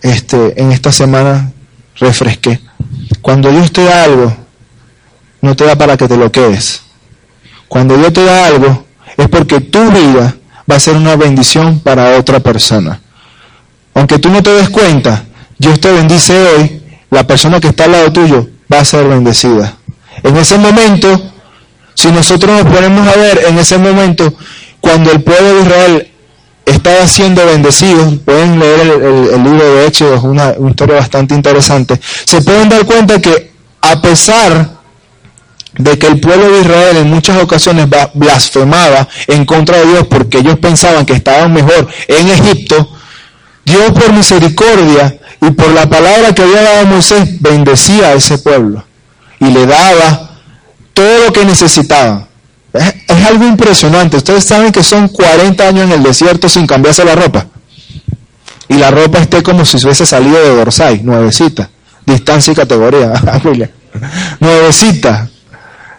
[0.00, 1.52] este, en esta semana
[1.96, 2.58] refresqué.
[3.20, 4.34] Cuando Dios te da algo,
[5.42, 6.80] no te da para que te lo quedes.
[7.68, 8.86] Cuando Dios te da algo,
[9.18, 10.34] es porque tu vida
[10.70, 12.98] va a ser una bendición para otra persona.
[13.92, 15.24] Aunque tú no te des cuenta,
[15.58, 19.76] Dios te bendice hoy, la persona que está al lado tuyo va a ser bendecida.
[20.22, 21.30] En ese momento,
[21.92, 24.32] si nosotros nos ponemos a ver en ese momento,
[24.80, 26.10] cuando el pueblo de Israel
[26.64, 32.42] estaba siendo bendecido, pueden leer el, libro de Hechos, una, una historia bastante interesante, se
[32.42, 34.70] pueden dar cuenta que a pesar
[35.76, 40.38] de que el pueblo de Israel en muchas ocasiones blasfemaba en contra de Dios porque
[40.38, 42.88] ellos pensaban que estaban mejor en Egipto,
[43.64, 48.84] Dios por misericordia y por la palabra que había dado Moisés bendecía a ese pueblo
[49.40, 50.30] y le daba
[50.92, 52.28] todo lo que necesitaban.
[52.74, 54.16] Es, algo impresionante.
[54.16, 57.46] Ustedes saben que son 40 años en el desierto sin cambiarse la ropa.
[58.68, 61.70] Y la ropa esté como si hubiese salido de Dorsay, nuevecita.
[62.04, 63.12] Distancia y categoría.
[64.40, 65.30] nuevecita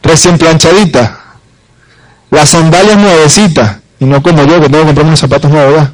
[0.06, 1.20] recién planchadita,
[2.30, 5.90] las sandalias nuevecitas, y no como yo que tengo que comprarme unos zapatos nuevos.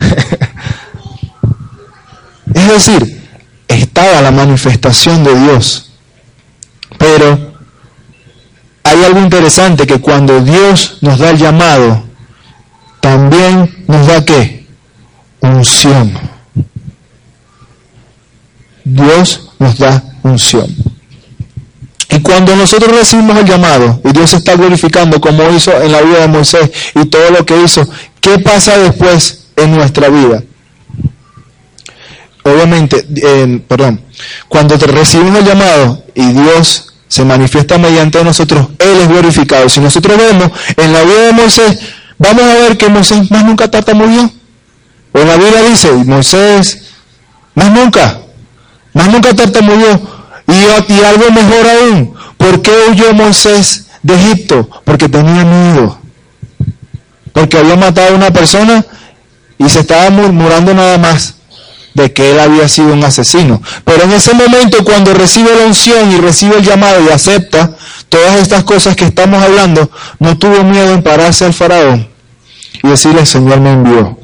[2.54, 3.28] es decir,
[3.68, 5.90] estaba la manifestación de Dios,
[6.96, 7.49] pero
[8.82, 12.04] hay algo interesante que cuando Dios nos da el llamado,
[13.00, 14.66] también nos da qué?
[15.40, 16.12] Unción.
[18.84, 20.74] Dios nos da unción.
[22.10, 26.20] Y cuando nosotros recibimos el llamado y Dios está glorificando como hizo en la vida
[26.20, 27.88] de Moisés y todo lo que hizo,
[28.20, 30.42] ¿qué pasa después en nuestra vida?
[32.42, 33.06] Obviamente,
[33.68, 34.00] perdón,
[34.48, 39.68] cuando te recibimos el llamado y Dios se manifiesta mediante nosotros, Él es glorificado.
[39.68, 41.78] Si nosotros vemos en la vida de Moisés,
[42.16, 44.30] vamos a ver que Moisés más nunca tartamudeó.
[45.10, 46.84] O en la Biblia dice, Moisés
[47.56, 48.20] más nunca,
[48.94, 50.00] más nunca tartamudeó.
[50.46, 54.70] Y, algo mejor aún, ¿por qué huyó Moisés de Egipto?
[54.84, 55.98] Porque tenía miedo.
[57.32, 58.84] Porque había matado a una persona
[59.58, 61.39] y se estaba murmurando nada más
[61.94, 63.60] de que él había sido un asesino.
[63.84, 67.76] Pero en ese momento cuando recibe la unción y recibe el llamado y acepta
[68.08, 72.08] todas estas cosas que estamos hablando, no tuvo miedo en pararse al faraón
[72.82, 74.18] y decirle, Señor me envió.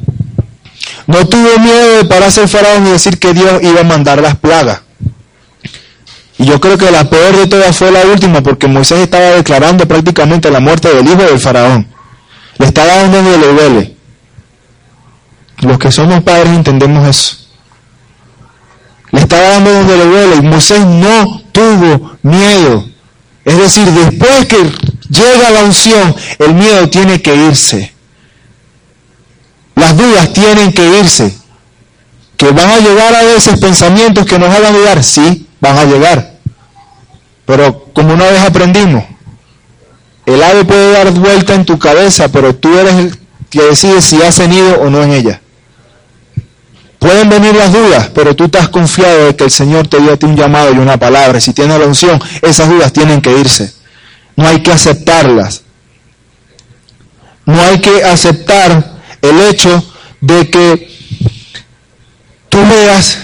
[1.06, 4.36] No tuvo miedo de pararse al faraón y decir que Dios iba a mandar las
[4.36, 4.82] plagas.
[6.38, 9.88] Y yo creo que la peor de todas fue la última, porque Moisés estaba declarando
[9.88, 11.86] prácticamente la muerte del hijo del faraón.
[12.58, 13.96] Le estaba dando donde le duele.
[15.60, 17.45] Los que somos padres entendemos eso.
[19.16, 22.86] Le estaba dando donde le duele y Moisés no tuvo miedo.
[23.46, 24.58] Es decir, después que
[25.08, 27.94] llega la unción, el miedo tiene que irse.
[29.74, 31.34] Las dudas tienen que irse.
[32.36, 36.34] Que van a llegar a veces pensamientos que nos hagan dudar, sí, van a llegar.
[37.46, 39.02] Pero como una vez aprendimos,
[40.26, 44.20] el ave puede dar vuelta en tu cabeza, pero tú eres el que decide si
[44.20, 45.40] has venido o no en ella.
[46.98, 50.16] Pueden venir las dudas, pero tú estás confiado de que el Señor te dio a
[50.16, 51.40] ti un llamado y una palabra.
[51.40, 53.72] Si tienes la unción, esas dudas tienen que irse.
[54.34, 55.62] No hay que aceptarlas.
[57.44, 59.84] No hay que aceptar el hecho
[60.20, 60.90] de que
[62.48, 63.18] tú veas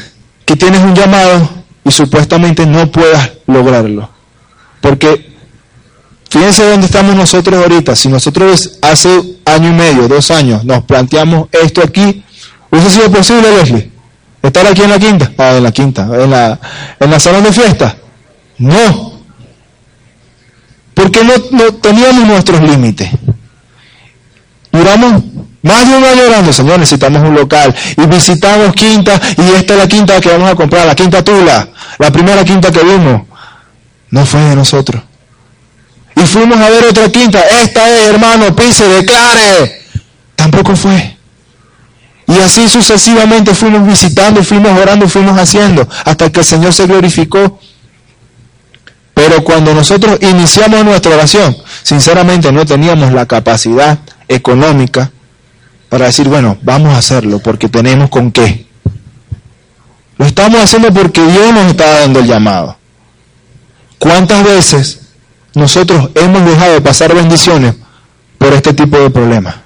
[0.44, 1.48] que tienes un llamado
[1.84, 4.08] y supuestamente no puedas lograrlo.
[4.80, 5.32] Porque
[6.30, 7.96] fíjense dónde estamos nosotros ahorita.
[7.96, 12.24] Si nosotros hace año y medio, dos años, nos planteamos esto aquí,
[12.72, 13.92] ¿hubiese sido posible, Leslie?
[14.42, 15.30] ¿Estar aquí en la quinta?
[15.38, 16.58] Ah, en la quinta, en la,
[16.98, 17.96] en la salón de fiesta.
[18.58, 19.12] No.
[20.94, 23.08] Porque no, no teníamos nuestros límites.
[24.72, 25.22] Duramos
[25.62, 27.74] más de un año orando, Señor, necesitamos un local.
[27.96, 31.68] Y visitamos quinta, y esta es la quinta que vamos a comprar, la quinta Tula,
[31.98, 33.22] la primera quinta que vimos.
[34.10, 35.02] No fue de nosotros.
[36.16, 39.82] Y fuimos a ver otra quinta, esta es, hermano, pise, declare.
[40.34, 41.16] Tampoco fue.
[42.26, 47.58] Y así sucesivamente fuimos visitando, fuimos orando, fuimos haciendo, hasta que el Señor se glorificó.
[49.14, 55.10] Pero cuando nosotros iniciamos nuestra oración, sinceramente no teníamos la capacidad económica
[55.88, 58.66] para decir, bueno, vamos a hacerlo porque tenemos con qué.
[60.16, 62.76] Lo estamos haciendo porque Dios nos está dando el llamado.
[63.98, 65.00] ¿Cuántas veces
[65.54, 67.74] nosotros hemos dejado de pasar bendiciones
[68.38, 69.56] por este tipo de problemas?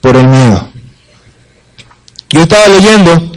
[0.00, 0.68] Por el miedo.
[2.30, 3.32] Yo estaba leyendo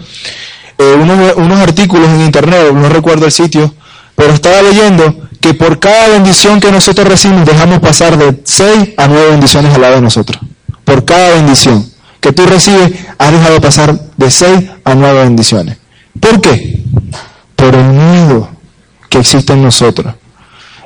[0.78, 3.73] eh, unos, unos artículos en internet, no recuerdo el sitio,
[4.15, 9.08] pero estaba leyendo que por cada bendición que nosotros recibimos dejamos pasar de 6 a
[9.08, 10.41] 9 bendiciones al lado de nosotros.
[10.84, 15.78] Por cada bendición que tú recibes, has dejado pasar de 6 a 9 bendiciones.
[16.19, 16.84] ¿Por qué?
[17.56, 18.49] Por el miedo
[19.10, 20.13] que existe en nosotros.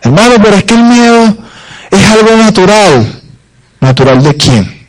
[0.01, 1.37] Hermano, pero es que el miedo
[1.89, 3.21] es algo natural.
[3.79, 4.87] ¿Natural de quién?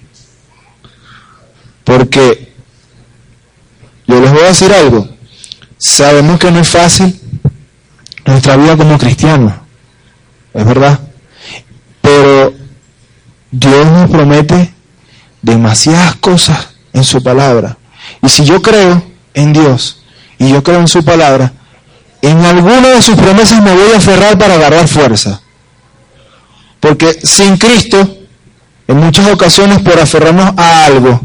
[1.85, 2.54] Porque
[4.07, 5.09] yo les voy a decir algo.
[5.79, 7.21] Sabemos que no es fácil
[8.25, 9.53] nuestra vida como cristianos.
[10.53, 10.99] Es verdad.
[12.01, 12.55] Pero
[13.51, 14.73] Dios nos promete
[15.43, 17.77] demasiadas cosas en su palabra.
[18.23, 19.03] Y si yo creo
[19.35, 20.03] en Dios
[20.39, 21.53] y yo creo en su palabra,
[22.23, 25.41] en alguna de sus promesas me voy a aferrar para agarrar fuerza.
[26.81, 28.19] Porque sin Cristo,
[28.87, 31.21] en muchas ocasiones por aferrarnos a algo,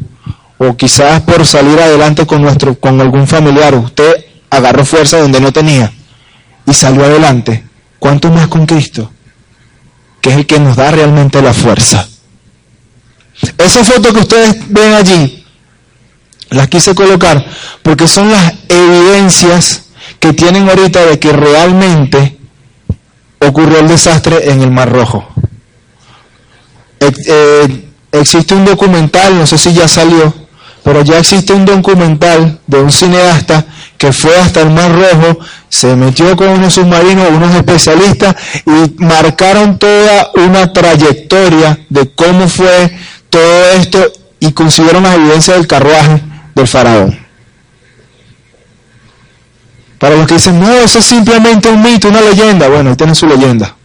[0.60, 5.54] o quizás por salir adelante con nuestro, con algún familiar, usted agarró fuerza donde no
[5.54, 5.92] tenía
[6.68, 7.64] y salió adelante.
[7.98, 9.10] ¿Cuánto más con Cristo?
[10.22, 12.08] Que es el que nos da realmente la fuerza.
[13.58, 15.46] Esa foto que ustedes ven allí,
[16.50, 17.46] las quise colocar
[17.82, 19.84] porque son las evidencias
[20.20, 22.38] que tienen ahorita de que realmente
[23.40, 25.26] ocurrió el desastre en el Mar Rojo.
[27.00, 30.49] Eh, existe un documental, no sé si ya salió,
[30.84, 33.66] pero ya existe un documental de un cineasta
[33.98, 39.78] que fue hasta el Mar Rojo, se metió con unos submarinos, unos especialistas, y marcaron
[39.78, 42.98] toda una trayectoria de cómo fue
[43.30, 46.22] todo esto y consiguieron la evidencia del carruaje
[46.56, 47.20] del faraón.
[50.00, 52.70] Para los que dicen, no, eso es simplemente un mito, una leyenda.
[52.70, 53.76] Bueno, ahí tienen su leyenda.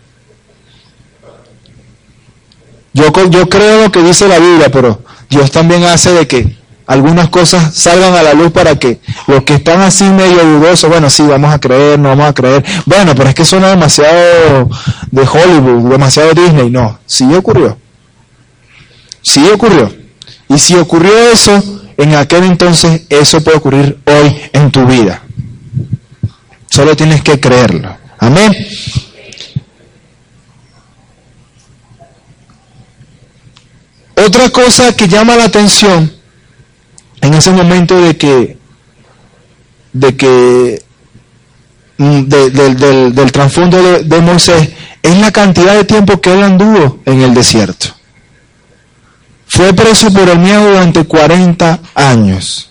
[2.92, 7.28] Yo, yo creo lo que dice la Biblia, pero Dios también hace de que algunas
[7.30, 11.22] cosas salgan a la luz para que los que están así medio dudosos, bueno, sí,
[11.22, 12.64] vamos a creer, no vamos a creer.
[12.84, 14.68] Bueno, pero es que suena demasiado
[15.10, 16.70] de Hollywood, demasiado Disney.
[16.70, 17.78] No, sí ocurrió.
[19.22, 19.90] Sí ocurrió.
[20.48, 21.62] Y si ocurrió eso,
[21.96, 25.22] en aquel entonces, eso puede ocurrir hoy en tu vida.
[26.68, 27.96] Solo tienes que creerlo.
[28.18, 28.54] Amén.
[34.16, 36.12] Otra cosa que llama la atención
[37.24, 38.58] en ese momento de que,
[39.94, 40.82] de que
[41.96, 44.68] mm, del, del trasfondo de, Moisés
[45.02, 47.86] es la cantidad de tiempo que él anduvo en el desierto.
[49.46, 52.70] Fue preso por el miedo durante 40 años.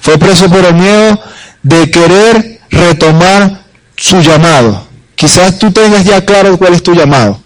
[0.00, 1.18] Fue preso por el miedo
[1.62, 3.62] de querer retomar
[3.96, 4.86] su llamado.
[5.14, 7.40] Quizás tú tengas ya claro cuál es tu llamado,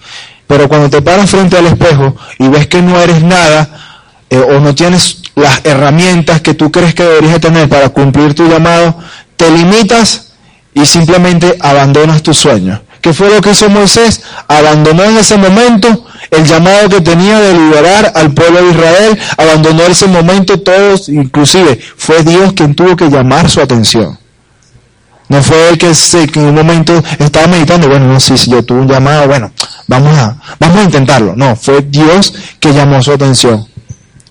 [0.49, 3.71] pero cuando te paras frente al espejo y ves que no eres nada
[4.29, 8.49] eh, o no tienes las herramientas que tú crees que deberías tener para cumplir tu
[8.49, 8.97] llamado,
[9.37, 10.33] te limitas
[10.75, 12.81] y simplemente abandonas tu sueño.
[13.01, 14.23] ¿Qué fue lo que hizo Moisés?
[14.49, 19.83] Abandonó en ese momento el llamado que tenía de liberar al pueblo de Israel, abandonó
[19.83, 24.19] ese momento todos, inclusive fue Dios quien tuvo que llamar su atención.
[25.29, 25.89] No fue él que,
[26.41, 29.53] en un momento estaba meditando, bueno, no sé si yo tuve un llamado, bueno,
[29.87, 31.35] vamos a, vamos a intentarlo.
[31.37, 33.67] No, fue Dios que llamó su atención.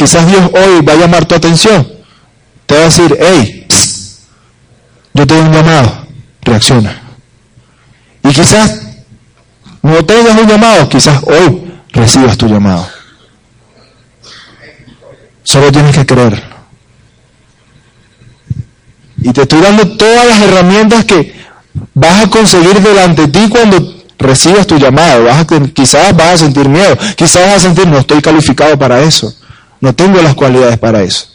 [0.04, 1.88] Quizás Dios hoy va a llamar tu atención.
[2.66, 3.66] Te va a decir, hey,
[5.14, 6.08] yo tengo un llamado,
[6.42, 7.02] reacciona.
[8.22, 8.82] Y quizás
[9.82, 12.86] no tengas un llamado, quizás hoy recibas tu llamado.
[15.44, 16.44] Solo tienes que creer.
[19.22, 21.34] Y te estoy dando todas las herramientas que
[21.94, 25.28] vas a conseguir delante de ti cuando recibas tu llamado.
[25.74, 29.34] Quizás vas a sentir miedo, quizás vas a sentir no estoy calificado para eso,
[29.84, 31.28] no tengo las cualidades para eso.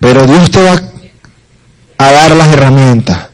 [0.00, 0.82] Pero Dios te va
[1.98, 3.28] a dar las herramientas.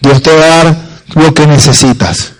[0.00, 0.76] Dios te va a dar
[1.16, 2.32] lo que necesitas.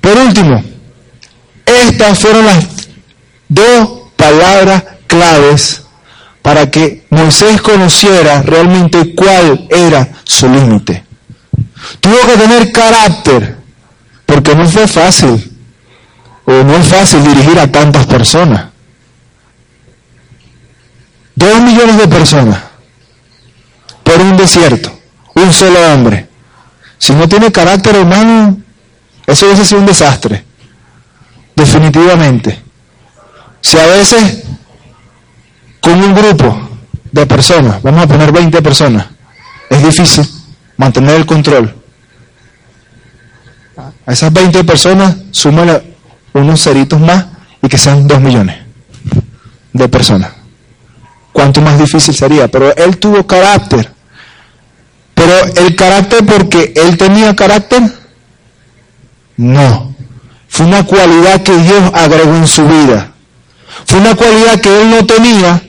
[0.00, 0.64] Por último,
[1.66, 2.68] estas fueron las
[3.50, 5.82] dos palabras claves
[6.40, 11.04] para que Moisés conociera realmente cuál era su límite.
[12.00, 13.58] Tuvo que tener carácter,
[14.24, 15.55] porque no fue fácil,
[16.46, 18.66] o no es fácil dirigir a tantas personas.
[21.34, 22.58] Dos millones de personas
[24.02, 24.90] por un desierto,
[25.34, 26.28] un solo hombre.
[26.98, 28.56] Si no tiene carácter humano,
[29.26, 30.44] eso hubiese sido un desastre,
[31.54, 32.62] definitivamente.
[33.60, 34.44] Si a veces
[35.80, 36.68] con un grupo
[37.10, 39.06] de personas, vamos a poner 20 personas,
[39.68, 40.26] es difícil
[40.76, 41.74] mantener el control.
[44.06, 45.95] A esas 20 personas, súmale
[46.40, 47.26] unos ceritos más
[47.62, 48.56] y que sean 2 millones.
[49.72, 50.32] de persona.
[51.32, 52.48] Cuánto más difícil sería.
[52.48, 53.90] Pero él tuvo carácter.
[55.14, 57.82] Pero el carácter porque él tenía carácter,
[59.36, 59.94] no.
[60.48, 63.12] Fue una cualidad que Dios agregó en su vida.
[63.86, 65.62] Fue una cualidad que él no tenía,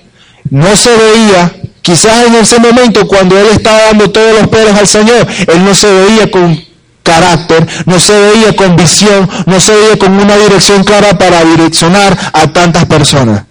[0.49, 1.53] no se veía.
[1.81, 5.73] Quizás en ese momento cuando él estaba dando todos los pelos al Señor, él no
[5.73, 6.66] se veía con
[7.07, 12.17] carácter, no se veía con visión, no se veía con una dirección clara para direccionar
[12.33, 13.43] a tantas personas.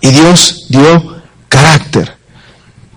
[0.00, 2.16] Y Dios dio carácter.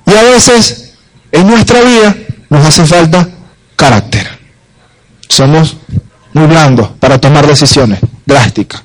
[0.07, 0.93] Y a veces
[1.31, 2.15] en nuestra vida
[2.49, 3.29] nos hace falta
[3.75, 4.27] carácter.
[5.29, 5.77] Somos
[6.33, 8.81] muy blandos para tomar decisiones drásticas.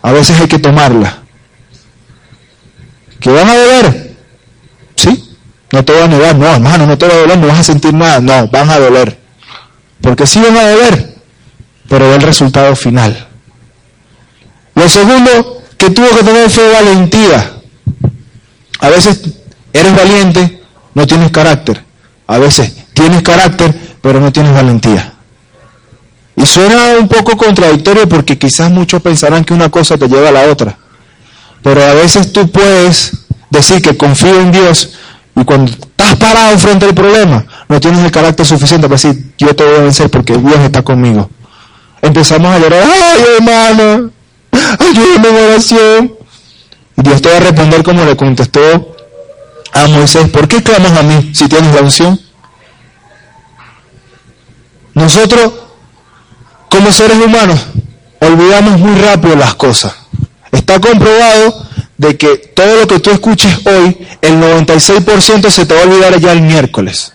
[0.00, 1.14] A veces hay que tomarlas.
[3.20, 4.16] ¿Que van a doler?
[4.94, 5.25] Sí,
[5.76, 7.64] no te va a negar, no, hermano, no te va a doler, no vas a
[7.64, 9.18] sentir nada, no, van a doler.
[10.00, 11.16] Porque sí van a doler,
[11.86, 13.28] pero ve el resultado final.
[14.74, 17.52] Lo segundo que tuvo que tener fue valentía.
[18.80, 19.20] A veces
[19.70, 20.62] eres valiente,
[20.94, 21.84] no tienes carácter.
[22.26, 25.12] A veces tienes carácter, pero no tienes valentía.
[26.36, 30.32] Y suena un poco contradictorio porque quizás muchos pensarán que una cosa te lleva a
[30.32, 30.78] la otra.
[31.62, 33.12] Pero a veces tú puedes
[33.50, 34.92] decir que confío en Dios
[35.36, 39.54] y cuando estás parado frente al problema, no tienes el carácter suficiente para decir, yo
[39.54, 41.28] te voy a vencer porque Dios está conmigo.
[42.00, 44.10] Empezamos a llorar, ay hermano,
[44.50, 46.14] ayúdame en oración.
[46.96, 48.96] Y Dios te va a responder como le contestó
[49.74, 52.18] a Moisés, ¿por qué clamas a mí si tienes la unción?
[54.94, 55.52] Nosotros
[56.70, 57.60] como seres humanos
[58.20, 59.94] olvidamos muy rápido las cosas.
[60.50, 61.65] Está comprobado
[61.98, 66.18] de que todo lo que tú escuches hoy, el 96% se te va a olvidar
[66.20, 67.12] ya el miércoles.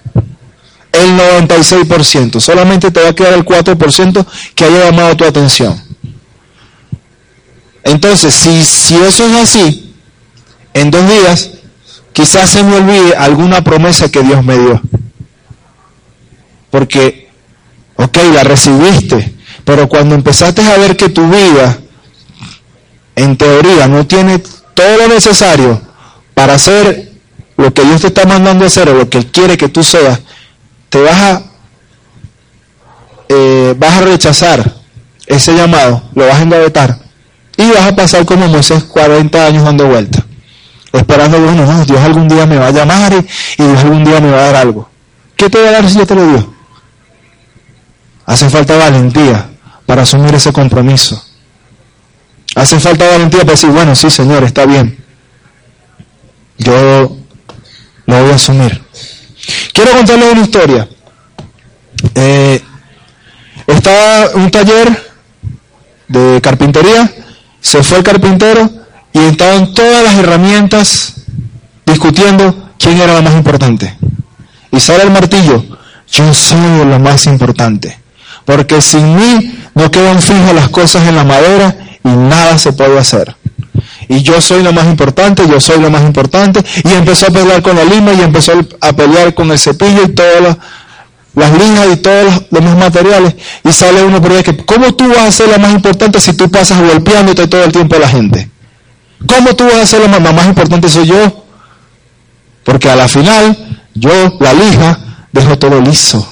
[0.92, 2.40] El 96%.
[2.40, 4.26] Solamente te va a quedar el 4%
[4.56, 5.82] que haya llamado tu atención.
[7.84, 9.94] Entonces, si, si eso es así,
[10.74, 11.52] en dos días,
[12.14, 14.82] quizás se me olvide alguna promesa que Dios me dio.
[16.70, 17.30] Porque,
[17.96, 21.78] ok, la recibiste, pero cuando empezaste a ver que tu vida,
[23.16, 24.42] en teoría, no tiene
[24.74, 25.82] todo lo necesario
[26.34, 27.12] para hacer
[27.58, 30.20] lo que Dios te está mandando a hacer o lo que quiere que tú seas,
[30.90, 31.44] te vas a,
[33.30, 34.74] eh, vas a rechazar
[35.28, 37.00] ese llamado, lo vas a engavetar
[37.58, 40.26] y vas a pasar como Moisés 40 años dando vuelta,
[40.92, 43.18] esperando, bueno, no, Dios algún día me va a llamar y,
[43.62, 44.90] y Dios algún día me va a dar algo.
[45.36, 46.54] ¿Qué te va a dar si yo te lo digo?
[48.26, 49.50] Hace falta valentía
[49.86, 51.22] para asumir ese compromiso.
[52.56, 54.98] Hace falta valentía para decir, bueno, sí, Señor, está bien.
[56.58, 57.18] Yo
[58.06, 58.82] lo voy a asumir.
[59.74, 60.88] Quiero contarles una historia.
[62.16, 62.62] Eh,
[63.68, 65.12] estaba un taller
[66.08, 67.10] de carpintería,
[67.62, 68.70] se fue el carpintero
[69.14, 71.14] y estaban todas las herramientas
[71.86, 73.98] discutiendo quién era la más importante.
[74.72, 75.64] Y sale el martillo,
[76.12, 77.98] yo soy la más importante.
[78.46, 82.98] Porque sin mí no quedan fijas las cosas en la madera y nada se puede
[82.98, 83.36] hacer.
[84.08, 86.64] Y yo soy lo más importante, yo soy lo más importante.
[86.84, 90.10] Y empezó a pelear con la lima y empezó a pelear con el cepillo y
[90.10, 90.58] todas las,
[91.36, 93.36] las y todos los demás materiales.
[93.64, 96.34] Y sale uno por ahí que, ¿cómo tú vas a ser la más importante si
[96.34, 98.50] tú pasas golpeándote todo el tiempo a la gente?
[99.28, 101.46] ¿Cómo tú vas a ser la más, más importante soy yo?
[102.64, 105.00] Porque a la final, yo, la lija,
[105.32, 106.31] dejo todo liso.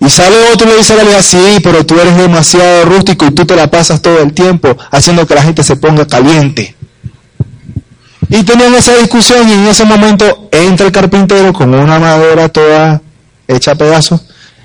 [0.00, 3.26] Y sale otro y le dice a la liga, sí, pero tú eres demasiado rústico
[3.26, 6.76] y tú te la pasas todo el tiempo haciendo que la gente se ponga caliente.
[8.30, 13.02] Y tenían esa discusión y en ese momento entra el carpintero con una madera toda
[13.48, 14.20] hecha a pedazos,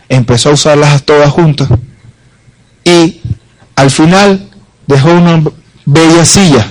[0.09, 1.69] empezó a usarlas todas juntas
[2.83, 3.21] y
[3.75, 4.49] al final
[4.85, 5.41] dejó una
[5.85, 6.67] bella silla.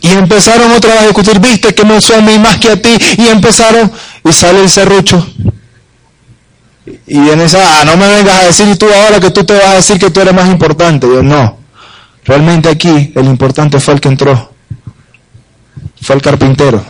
[0.00, 2.80] Y empezaron otra vez a discutir, viste que no son a mí más que a
[2.80, 3.90] ti, y empezaron,
[4.24, 5.26] y sale el serrucho
[7.06, 9.66] y viene esa, ah, no me vengas a decir tú ahora que tú te vas
[9.66, 11.06] a decir que tú eres más importante.
[11.06, 11.58] Yo no.
[12.24, 14.52] Realmente aquí el importante fue el que entró.
[16.02, 16.84] Fue el carpintero.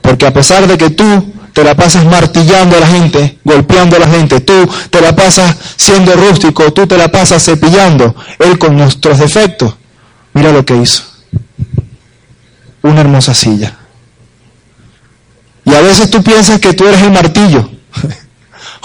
[0.00, 4.00] Porque a pesar de que tú te la pasas martillando a la gente, golpeando a
[4.00, 8.76] la gente, tú te la pasas siendo rústico, tú te la pasas cepillando, él con
[8.76, 9.74] nuestros defectos,
[10.34, 11.02] mira lo que hizo.
[12.82, 13.74] Una hermosa silla.
[15.64, 17.70] Y a veces tú piensas que tú eres el martillo.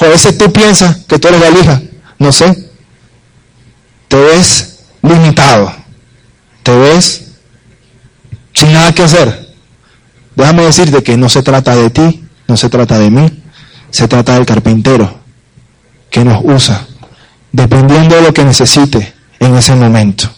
[0.06, 1.82] a veces tú piensas que tú eres valija.
[2.18, 2.70] No sé.
[4.08, 5.74] Te ves limitado.
[6.64, 7.26] Te ves
[8.54, 9.56] sin nada que hacer.
[10.36, 13.44] Déjame decirte que no se trata de ti, no se trata de mí,
[13.90, 15.20] se trata del carpintero
[16.10, 16.88] que nos usa,
[17.52, 20.30] dependiendo de lo que necesite en ese momento.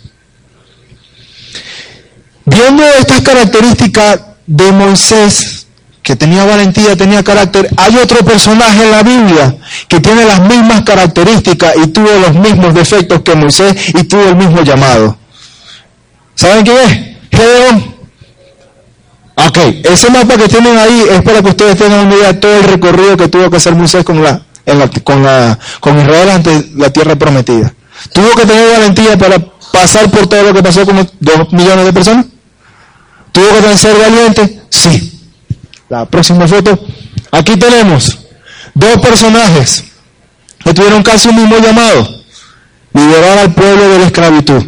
[2.46, 5.63] Viendo estas características de Moisés,
[6.04, 9.56] que tenía valentía, tenía carácter, hay otro personaje en la Biblia
[9.88, 14.36] que tiene las mismas características y tuvo los mismos defectos que Moisés y tuvo el
[14.36, 15.18] mismo llamado.
[16.36, 17.40] ¿Saben quién es?
[17.40, 17.96] Gedeón.
[19.36, 22.56] Ok, ese mapa que tienen ahí es para que ustedes tengan una idea de todo
[22.58, 24.42] el recorrido que tuvo que hacer Moisés con, la,
[25.04, 27.74] con, la, con Israel ante la tierra prometida.
[28.12, 29.40] Tuvo que tener valentía para
[29.72, 32.26] pasar por todo lo que pasó con dos millones de personas.
[33.32, 34.62] ¿Tuvo que ser valiente?
[34.70, 35.14] Sí.
[35.94, 36.80] La próxima foto.
[37.30, 38.18] Aquí tenemos
[38.74, 39.84] dos personajes
[40.64, 42.10] que tuvieron casi un mismo llamado.
[42.96, 44.64] Liberar al pueblo de la esclavitud.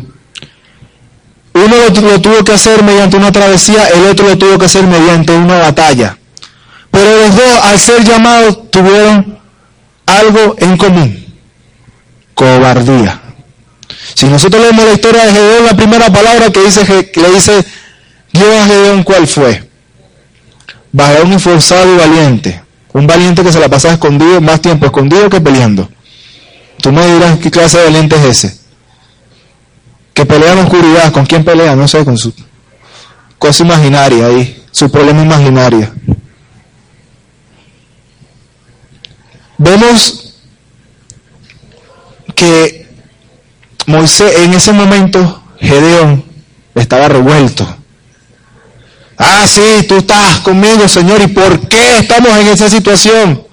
[1.54, 5.32] Uno lo, tuvo que hacer mediante una travesía, el otro lo tuvo que hacer mediante
[5.32, 6.16] una batalla.
[6.92, 9.40] Pero los dos, al ser llamados, tuvieron
[10.06, 11.26] algo en común.
[12.36, 13.20] Cobardía.
[14.14, 17.66] Si nosotros leemos la historia de Gedeón, la primera palabra que, dice, que le dice
[18.32, 19.65] Dios a Gedeón, ¿cuál fue?
[21.24, 22.62] Un esforzado y valiente.
[22.94, 25.90] Un valiente que se la pasaba escondido, más tiempo escondido que peleando.
[26.82, 28.66] Tú me dirás qué clase de valiente es ese
[30.16, 31.76] que pelea en oscuridad, ¿con quién pelea?
[31.76, 32.34] No sé, con su
[33.38, 35.92] cosa imaginaria ahí, su problema imaginario.
[39.58, 40.40] Vemos
[42.34, 42.88] que
[43.88, 46.24] Moisés, en ese momento, Gedeón
[46.74, 47.68] estaba revuelto.
[49.18, 53.44] Ah, sí, tú estás conmigo, Señor, ¿y por qué estamos en esa situación?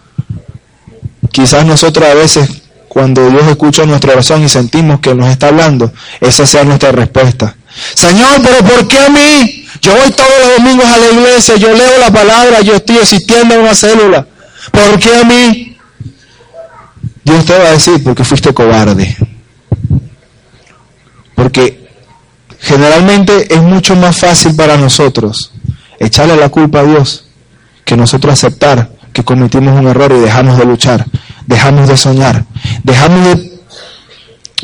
[1.31, 2.49] Quizás nosotros a veces
[2.89, 7.57] cuando Dios escucha nuestra oración y sentimos que nos está hablando, esa sea nuestra respuesta.
[7.95, 9.67] Señor, pero ¿por qué a mí?
[9.81, 13.55] Yo voy todos los domingos a la iglesia, yo leo la palabra, yo estoy asistiendo
[13.55, 14.27] a una célula.
[14.71, 15.79] ¿Por qué a mí?
[17.25, 19.17] Dios te va a decir, porque fuiste cobarde.
[21.35, 21.89] Porque
[22.61, 25.52] generalmente es mucho más fácil para nosotros
[26.07, 27.27] echarle la culpa a Dios
[27.85, 31.07] que nosotros aceptar que cometimos un error y dejamos de luchar
[31.47, 32.45] dejamos de soñar,
[32.83, 33.39] dejamos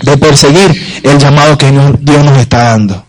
[0.02, 3.04] de, perseguir el llamado que Dios nos está dando.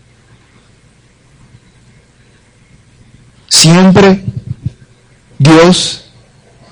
[3.48, 4.24] Siempre
[5.38, 6.04] Dios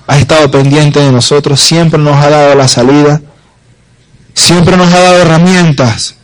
[0.07, 3.21] ha estado pendiente de nosotros, siempre nos ha dado la salida,
[4.33, 6.15] siempre nos ha dado herramientas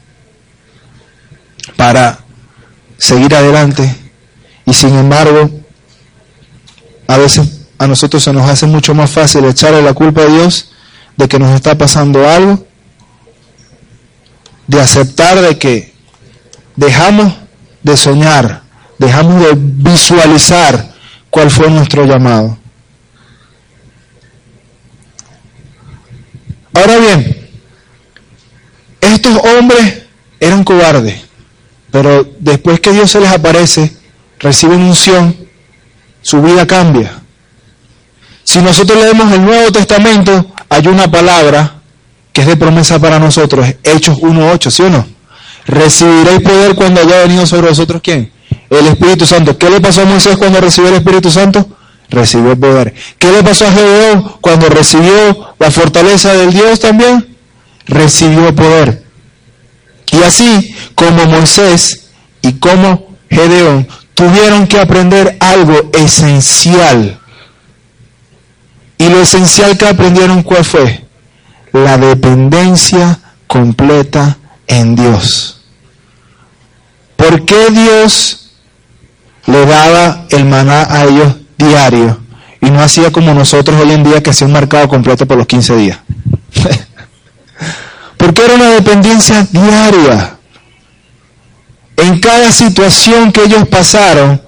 [1.76, 2.20] para
[2.98, 4.05] seguir adelante
[4.66, 5.50] y sin embargo
[7.08, 7.48] a veces
[7.78, 10.72] a nosotros se nos hace mucho más fácil echarle la culpa a Dios
[11.18, 12.66] de que nos está pasando algo,
[14.68, 15.94] de aceptar de que
[16.76, 17.34] dejamos
[17.84, 18.64] de soñar,
[18.98, 20.94] dejamos de visualizar
[21.30, 22.58] cuál fue nuestro llamado.
[26.74, 27.50] Ahora bien,
[29.00, 30.04] estos hombres
[30.40, 31.22] eran cobardes,
[31.92, 33.95] pero después que Dios se les aparece,
[34.40, 35.36] reciben unción,
[36.22, 37.22] su vida cambia.
[38.44, 41.82] Si nosotros leemos el Nuevo Testamento, hay una palabra
[42.32, 45.08] que es de promesa para nosotros, Hechos 1.8, ¿sí o no?
[45.66, 48.32] Recibiréis poder cuando haya venido sobre vosotros quién?
[48.70, 49.58] El Espíritu Santo.
[49.58, 51.68] ¿Qué le pasó a Moisés cuando recibió el Espíritu Santo?
[52.10, 52.94] Recibió poder.
[53.18, 57.36] ¿Qué le pasó a Gedeón cuando recibió la fortaleza del Dios también?
[57.88, 59.04] Recibió poder.
[60.12, 62.10] Y así como Moisés
[62.42, 67.20] y como Gedeón tuvieron que aprender algo esencial
[68.98, 71.06] y lo esencial que aprendieron, ¿cuál fue?
[71.74, 74.38] La dependencia completa
[74.68, 75.62] en Dios.
[77.16, 78.52] ¿Por qué Dios
[79.46, 82.20] le daba el maná a ellos diario
[82.62, 85.48] y no hacía como nosotros hoy en día que hacía un marcado completo por los
[85.48, 86.00] 15 días?
[88.18, 90.35] Porque era una dependencia diaria.
[91.98, 94.42] En cada situación que ellos pasaron,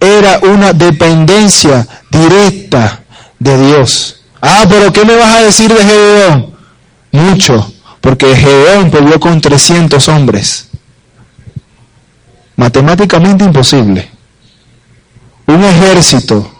[0.00, 3.02] era una dependencia directa
[3.38, 4.20] de Dios.
[4.40, 6.54] Ah, pero ¿qué me vas a decir de Gedeón?
[7.12, 10.68] Mucho, porque Gedeón peleó con 300 hombres.
[12.56, 14.10] Matemáticamente imposible.
[15.46, 16.50] Un ejército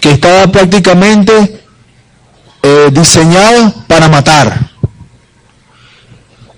[0.00, 1.64] que estaba prácticamente
[2.62, 4.70] eh, diseñado para matar.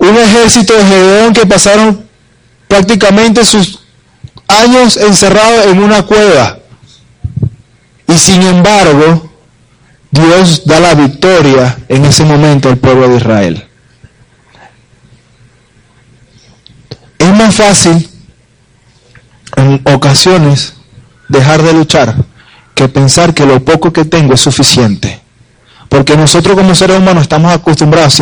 [0.00, 2.04] Un ejército de Gedeón que pasaron
[2.68, 3.80] prácticamente sus
[4.48, 6.60] años encerrados en una cueva
[8.10, 9.30] y sin embargo,
[10.10, 13.64] Dios da la victoria en ese momento al pueblo de Israel.
[17.18, 18.10] Es más fácil
[19.56, 20.74] en ocasiones
[21.28, 22.16] dejar de luchar
[22.74, 25.20] que pensar que lo poco que tengo es suficiente.
[25.88, 28.20] Porque nosotros como seres humanos estamos acostumbrados,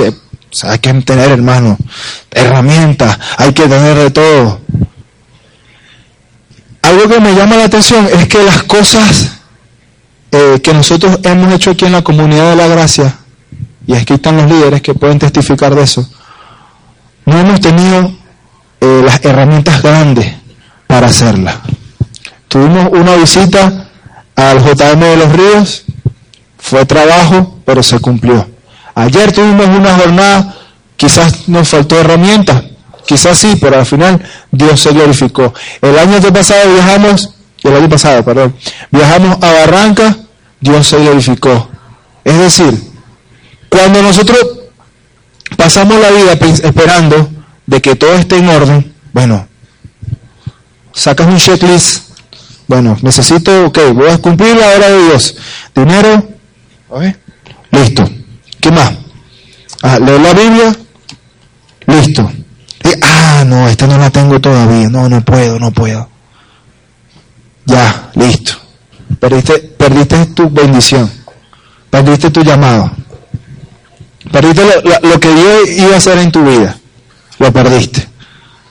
[0.63, 1.77] hay que tener, hermano,
[2.31, 4.61] herramientas, hay que tener de todo.
[6.83, 9.33] Algo que me llama la atención es que las cosas
[10.31, 13.19] eh, que nosotros hemos hecho aquí en la comunidad de la gracia,
[13.87, 16.09] y aquí están los líderes que pueden testificar de eso,
[17.25, 18.13] no hemos tenido
[18.81, 20.35] eh, las herramientas grandes
[20.87, 21.61] para hacerla.
[22.49, 23.89] Tuvimos una visita
[24.35, 25.85] al JM de los Ríos,
[26.59, 28.58] fue trabajo, pero se cumplió.
[28.99, 30.57] Ayer tuvimos una jornada,
[30.97, 32.65] quizás nos faltó herramientas,
[33.07, 34.21] quizás sí, pero al final
[34.51, 35.55] Dios se glorificó.
[35.81, 37.33] El año pasado viajamos,
[37.63, 38.57] el año pasado, perdón,
[38.91, 40.17] viajamos a Barranca,
[40.61, 41.69] Dios se glorificó.
[42.25, 42.77] Es decir,
[43.69, 44.45] cuando nosotros
[45.57, 46.33] pasamos la vida
[46.65, 47.31] esperando
[47.67, 49.47] de que todo esté en orden, bueno,
[50.93, 52.03] sacas un checklist,
[52.67, 55.37] bueno, necesito, ok, voy a cumplir la hora de Dios.
[55.73, 56.29] Dinero,
[57.01, 57.29] listo.
[59.83, 60.77] Ah, leo la Biblia,
[61.87, 62.31] listo.
[63.03, 66.09] ah, no, esta no la tengo todavía, no, no puedo, no puedo.
[67.65, 68.55] Ya, listo.
[69.21, 71.11] Perdiste, perdiste tu bendición,
[71.91, 72.91] perdiste tu llamado,
[74.31, 76.77] perdiste lo, lo que Dios iba a hacer en tu vida,
[77.39, 78.07] lo perdiste.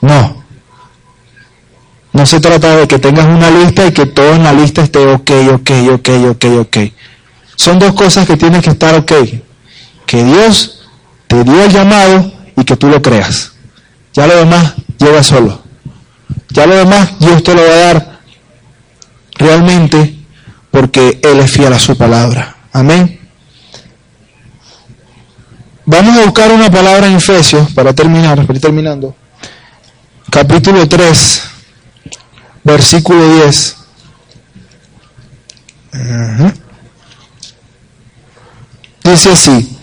[0.02, 0.44] No,
[2.18, 5.06] no se trata de que tengas una lista y que todo en la lista esté
[5.06, 6.78] ok, ok, ok, ok, ok.
[7.56, 9.12] Son dos cosas que tienen que estar ok.
[10.06, 10.77] Que Dios
[11.28, 13.52] te dio el llamado y que tú lo creas.
[14.14, 15.62] Ya lo demás llega solo.
[16.50, 18.20] Ya lo demás Dios te lo va a dar
[19.36, 20.18] realmente
[20.72, 22.56] porque Él es fiel a su palabra.
[22.74, 23.20] Amén.
[25.86, 29.16] Vamos a buscar una palabra en Efesios para terminar, para terminando.
[30.30, 31.48] Capítulo 3
[32.68, 33.78] versículo 10.
[39.04, 39.77] Dice así,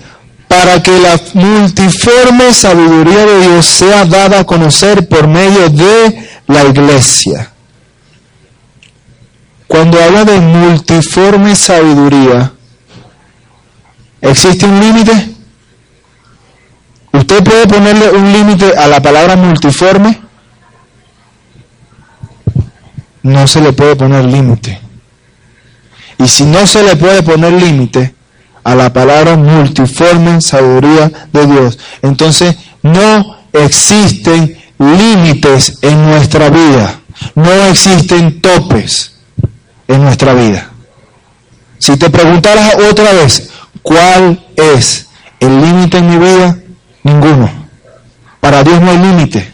[0.54, 6.62] para que la multiforme sabiduría de Dios sea dada a conocer por medio de la
[6.62, 7.50] iglesia.
[9.66, 12.52] Cuando habla de multiforme sabiduría,
[14.20, 15.34] ¿existe un límite?
[17.12, 20.20] ¿Usted puede ponerle un límite a la palabra multiforme?
[23.24, 24.78] no se le puede poner límite.
[26.18, 28.13] Y si no se le puede poner límite
[28.64, 37.00] a la palabra multiforme sabiduría de Dios, entonces no existen límites en nuestra vida,
[37.34, 39.14] no existen topes
[39.86, 40.70] en nuestra vida.
[41.78, 43.50] Si te preguntaras otra vez,
[43.82, 45.06] ¿cuál es
[45.38, 46.58] el límite en mi vida?
[47.02, 47.50] Ninguno.
[48.40, 49.52] Para Dios no hay límite.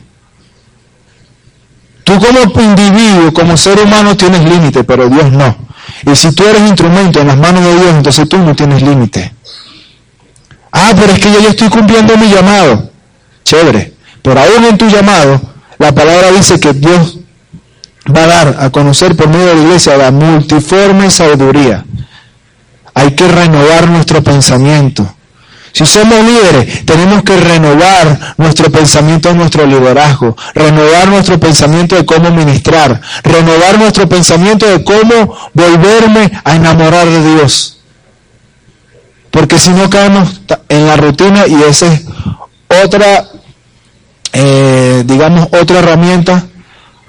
[2.05, 5.70] Tú como individuo, como ser humano tienes límite, pero Dios no.
[6.07, 9.33] Y si tú eres instrumento en las manos de Dios, entonces tú no tienes límite.
[10.73, 12.91] Ah, pero es que yo ya estoy cumpliendo mi llamado.
[13.45, 13.95] Chévere.
[14.23, 15.41] Pero aún en tu llamado,
[15.79, 17.19] la palabra dice que Dios
[18.15, 21.85] va a dar a conocer por medio de la iglesia la multiforme sabiduría.
[22.95, 25.09] Hay que renovar nuestro pensamiento.
[25.73, 32.31] Si somos líderes, tenemos que renovar nuestro pensamiento nuestro liderazgo, renovar nuestro pensamiento de cómo
[32.31, 37.79] ministrar, renovar nuestro pensamiento de cómo volverme a enamorar de Dios.
[39.31, 42.03] Porque si no caemos en la rutina y esa es
[42.85, 43.27] otra,
[44.33, 46.47] eh, digamos, otra herramienta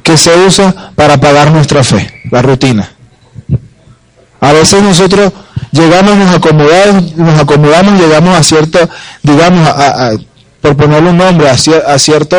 [0.03, 2.91] que se usa para pagar nuestra fe, la rutina.
[4.39, 5.31] A veces nosotros
[5.71, 8.89] llegamos, nos acomodamos, nos acomodamos, llegamos a cierto,
[9.23, 10.11] digamos, a,
[10.61, 12.37] por ponerle un nombre, a, a, cierto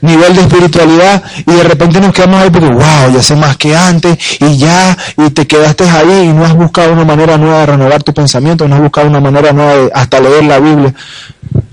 [0.00, 3.74] nivel de espiritualidad y de repente nos quedamos ahí porque, wow, ya sé más que
[3.76, 7.66] antes y ya, y te quedaste ahí y no has buscado una manera nueva de
[7.66, 10.92] renovar tu pensamiento, no has buscado una manera nueva de hasta leer la Biblia.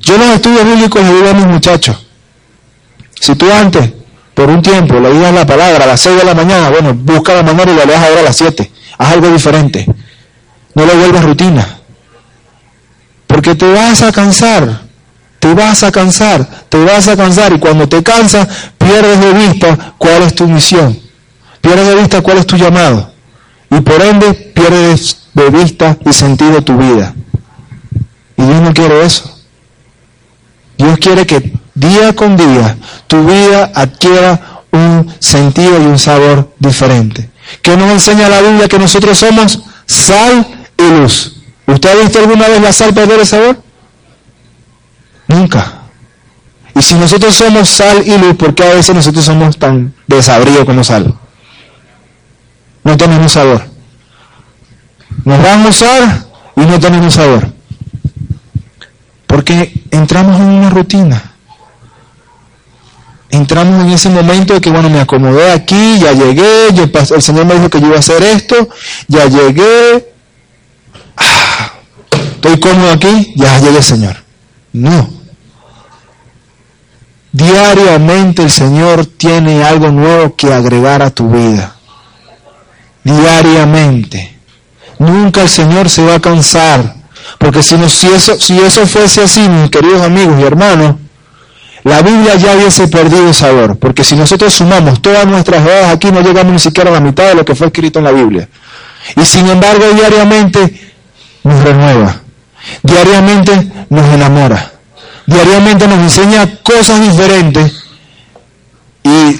[0.02, 1.98] Yo los estudios bíblicos les digo a mis muchachos,
[3.20, 3.90] si tú antes,
[4.36, 7.42] por un tiempo, leías la palabra a las 6 de la mañana, bueno, busca la
[7.42, 9.88] manera y la leas ahora a las 7, haz algo diferente.
[10.76, 11.80] No lo vuelvas rutina.
[13.28, 14.82] Porque te vas a cansar.
[15.40, 16.48] Te vas a cansar.
[16.70, 17.54] Te vas a cansar.
[17.54, 18.48] Y cuando te cansas,
[18.78, 21.00] pierdes de vista cuál es tu misión.
[21.62, 23.12] Pierdes de vista cuál es tu llamado.
[23.70, 27.14] Y por ende, pierdes de vista y sentido tu vida.
[28.38, 29.34] Y Dios no quiere eso.
[30.78, 37.30] Dios quiere que día con día tu vida adquiera un sentido y un sabor diferente.
[37.62, 40.46] ¿Qué nos enseña la Biblia que nosotros somos sal
[40.78, 41.36] y luz.
[41.66, 43.62] ¿Usted ha visto alguna vez la sal perder el sabor?
[45.28, 45.84] Nunca.
[46.76, 50.66] Y si nosotros somos sal y luz, ¿por qué a veces nosotros somos tan desabridos
[50.66, 51.14] como sal?
[52.84, 53.64] No tenemos sabor.
[55.24, 57.54] Nos van a usar y no tenemos sabor.
[59.28, 61.32] Porque entramos en una rutina.
[63.30, 67.56] Entramos en ese momento de que, bueno, me acomodé aquí, ya llegué, el Señor me
[67.56, 68.70] dijo que yo iba a hacer esto,
[69.08, 70.13] ya llegué,
[72.44, 74.18] estoy cómodo aquí, ya llegué, Señor.
[74.74, 75.10] No.
[77.32, 81.76] Diariamente el Señor tiene algo nuevo que agregar a tu vida.
[83.04, 84.38] Diariamente.
[85.00, 86.96] Nunca el Señor se va a cansar.
[87.40, 90.96] Porque si, no, si, eso, si eso fuese así, mis queridos amigos y hermanos,
[91.84, 93.78] la Biblia ya hubiese perdido sabor.
[93.78, 97.30] Porque si nosotros sumamos todas nuestras edades aquí, no llegamos ni siquiera a la mitad
[97.30, 98.50] de lo que fue escrito en la Biblia.
[99.16, 100.92] Y sin embargo, diariamente
[101.44, 102.23] nos renueva.
[102.84, 104.74] Diariamente nos enamora
[105.26, 107.84] diariamente nos enseña cosas diferentes
[109.04, 109.40] y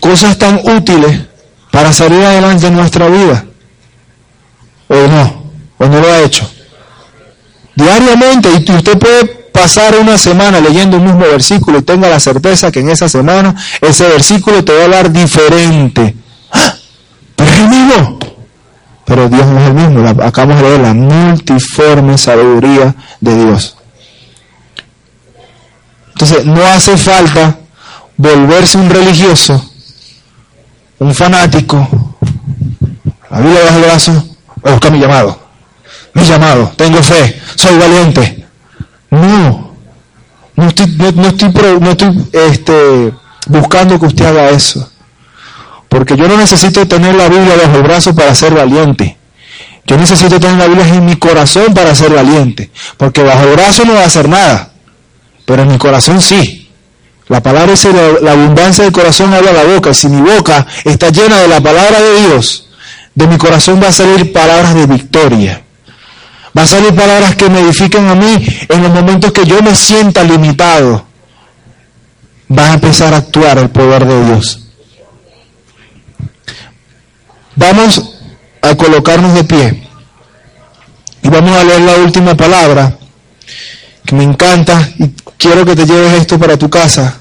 [0.00, 1.20] cosas tan útiles
[1.70, 3.44] para salir adelante en nuestra vida.
[4.88, 5.44] ¿O no?
[5.78, 6.48] ¿O no lo ha hecho?
[7.74, 12.70] Diariamente, y usted puede pasar una semana leyendo un mismo versículo y tenga la certeza
[12.70, 16.14] que en esa semana ese versículo te va a hablar diferente.
[16.52, 16.74] ¡Ah!
[17.36, 18.18] Pero mismo.
[19.12, 20.08] Pero Dios no es el mismo.
[20.24, 23.76] Acabamos de ver la multiforme sabiduría de Dios.
[26.14, 27.58] Entonces, no hace falta
[28.16, 29.70] volverse un religioso,
[30.98, 31.86] un fanático.
[33.30, 34.12] La Biblia bajo el brazo,
[34.62, 35.38] voy a buscar mi llamado.
[36.14, 38.46] Mi llamado, tengo fe, soy valiente.
[39.10, 39.74] No,
[40.56, 43.12] no estoy, no, estoy, este,
[43.46, 44.90] buscando que usted haga eso.
[45.92, 49.16] Porque yo no necesito tener la Biblia bajo el brazo para ser valiente.
[49.86, 52.70] Yo necesito tener la Biblia en mi corazón para ser valiente.
[52.96, 54.72] Porque bajo el brazo no va a hacer nada
[55.44, 56.70] pero en mi corazón sí.
[57.28, 57.90] La palabra dice,
[58.22, 62.00] la, abundancia del corazón habla la boca, si mi boca está llena de la palabra
[62.00, 62.68] de Dios,
[63.14, 65.62] de mi corazón va a salir palabras de victoria.
[66.56, 69.74] Va a salir palabras que me edifiquen a mí en los momentos que yo me
[69.74, 71.06] sienta limitado.
[72.50, 74.61] Va a empezar a actuar el poder de Dios.
[77.62, 78.16] Vamos
[78.60, 79.88] a colocarnos de pie
[81.22, 82.98] y vamos a leer la última palabra
[84.04, 87.20] que me encanta y quiero que te lleves esto para tu casa.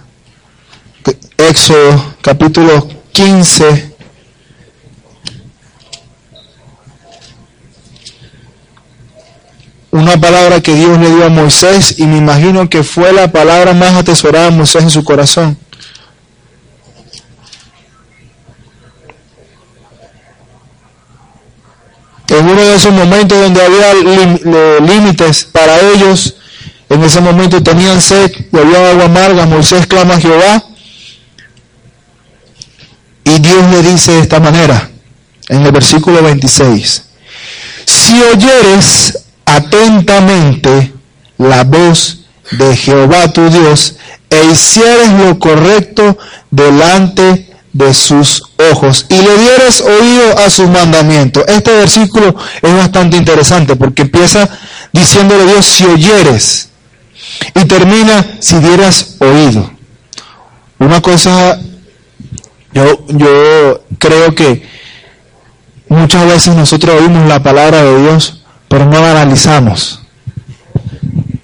[1.38, 3.94] Éxodo capítulo 15.
[9.92, 13.74] Una palabra que Dios le dio a Moisés y me imagino que fue la palabra
[13.76, 15.56] más atesorada de Moisés en su corazón.
[22.32, 23.94] En uno de esos momentos donde había
[24.80, 26.36] límites para ellos,
[26.88, 29.46] en ese momento tenían sed y había agua amarga.
[29.46, 30.64] Moisés clama a Jehová.
[33.26, 34.90] Y Dios le dice de esta manera,
[35.50, 37.04] en el versículo 26,
[37.86, 40.94] si oyeres atentamente
[41.38, 42.22] la voz
[42.52, 43.96] de Jehová tu Dios
[44.30, 46.18] e hicieres lo correcto
[46.50, 51.44] delante de sus ojos y le dieres oído a sus mandamientos.
[51.48, 54.50] Este versículo es bastante interesante porque empieza
[54.92, 56.70] diciéndole Dios, si oyeres,
[57.56, 59.72] y termina si dieras oído.
[60.80, 61.60] Una cosa,
[62.74, 64.68] yo, yo creo que
[65.88, 70.02] muchas veces nosotros oímos la palabra de Dios, pero no la analizamos.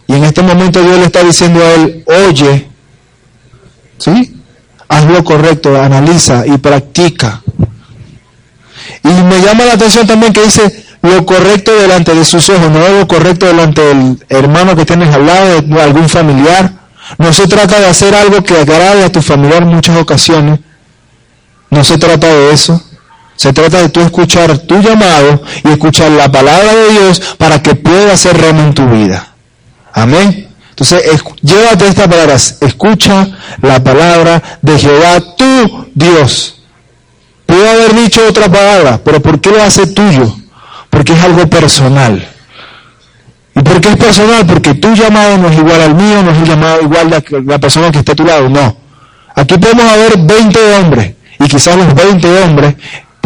[0.08, 2.68] Y en este momento Dios le está diciendo a él, oye,
[3.98, 4.37] ¿sí?
[4.90, 7.42] Haz lo correcto, analiza y practica.
[9.04, 12.88] Y me llama la atención también que dice, lo correcto delante de sus ojos, no
[12.88, 16.74] lo correcto delante del hermano que tienes al lado, de algún familiar.
[17.18, 20.60] No se trata de hacer algo que agrade a tu familiar en muchas ocasiones.
[21.70, 22.82] No se trata de eso.
[23.36, 27.76] Se trata de tú escuchar tu llamado y escuchar la palabra de Dios para que
[27.76, 29.36] pueda hacer remo en tu vida.
[29.94, 30.47] Amén.
[30.80, 32.36] Entonces, llévate esta palabra.
[32.36, 33.28] Escucha
[33.62, 36.62] la palabra de Jehová, tu Dios.
[37.46, 40.36] Puedo haber dicho otra palabra, pero ¿por qué lo hace tuyo?
[40.98, 42.28] porque es algo personal.
[43.56, 44.46] ¿Y por qué es personal?
[44.46, 47.60] Porque tu llamado no es igual al mío, no es el llamado igual de la
[47.60, 48.76] persona que está a tu lado, no.
[49.36, 52.76] Aquí podemos haber 20 hombres y quizás los 20 hombres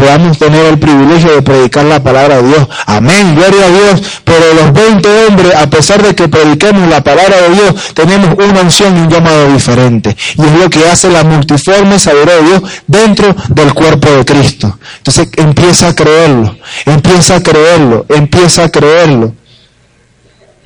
[0.01, 2.67] podamos tener el privilegio de predicar la palabra de Dios.
[2.87, 4.01] Amén, gloria a Dios.
[4.23, 8.61] Pero los 20 hombres, a pesar de que prediquemos la palabra de Dios, tenemos una
[8.61, 10.17] unción y un llamado diferente.
[10.37, 14.79] Y es lo que hace la multiforme sabiduría de Dios dentro del cuerpo de Cristo.
[14.97, 19.35] Entonces empieza a creerlo, empieza a creerlo, empieza a creerlo.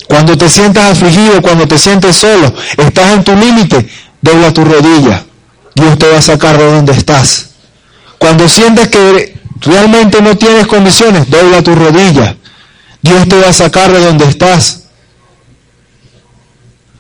[0.08, 3.86] Cuando te sientas afligido, cuando te sientes solo, estás en tu límite,
[4.22, 5.26] dobla tu rodilla.
[5.74, 7.55] Dios te va a sacar de donde estás.
[8.18, 12.36] Cuando sientes que realmente no tienes condiciones, dobla tu rodilla.
[13.02, 14.86] Dios te va a sacar de donde estás.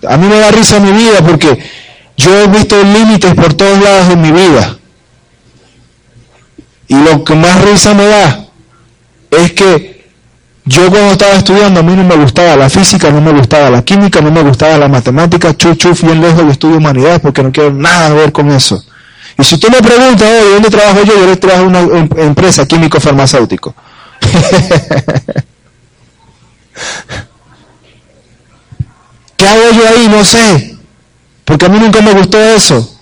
[0.08, 1.64] A mí me da risa mi vida porque
[2.18, 4.78] yo he visto límites por todos lados de mi vida.
[6.88, 8.46] Y lo que más risa me da
[9.32, 9.96] es que
[10.66, 13.84] yo cuando estaba estudiando a mí no me gustaba la física, no me gustaba la
[13.84, 17.72] química, no me gustaba la matemática, chuchu, bien lejos de estudio humanidades porque no quiero
[17.72, 18.84] nada ver con eso.
[19.38, 21.28] Y si tú me preguntas, ¿de ¿dónde trabajo yo?
[21.28, 23.76] Yo trabajo en una em, empresa químico-farmacéutico.
[29.38, 30.08] ¿Qué hago yo ahí?
[30.08, 30.78] No sé.
[31.44, 32.98] Porque a mí nunca me gustó eso.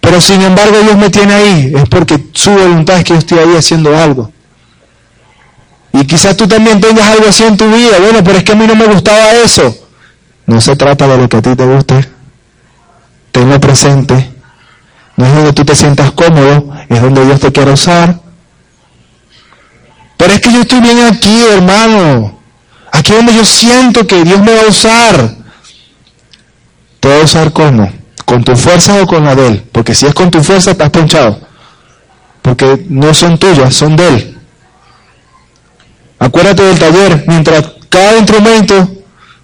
[0.00, 1.72] Pero sin embargo Dios me tiene ahí.
[1.76, 4.32] Es porque su voluntad es que yo estoy ahí haciendo algo.
[5.92, 7.98] Y quizás tú también tengas algo así en tu vida.
[8.00, 9.76] Bueno, pero es que a mí no me gustaba eso.
[10.46, 12.08] No se trata de lo que a ti te guste.
[13.32, 14.37] Tenlo presente.
[15.18, 18.20] No es donde tú te sientas cómodo, es donde Dios te quiere usar.
[20.16, 22.38] Pero es que yo estoy bien aquí, hermano.
[22.92, 25.34] Aquí donde yo siento que Dios me va a usar.
[27.00, 27.92] ¿Te va a usar cómo?
[28.24, 29.64] ¿Con tu fuerza o con la de Él?
[29.72, 31.40] Porque si es con tu fuerza, estás ponchado.
[32.40, 34.38] Porque no son tuyas, son de Él.
[36.20, 38.88] Acuérdate del taller, mientras cada instrumento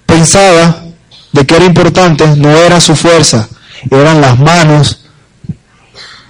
[0.06, 0.84] pensaba
[1.32, 3.48] de que era importante, no era su fuerza,
[3.90, 5.03] eran las manos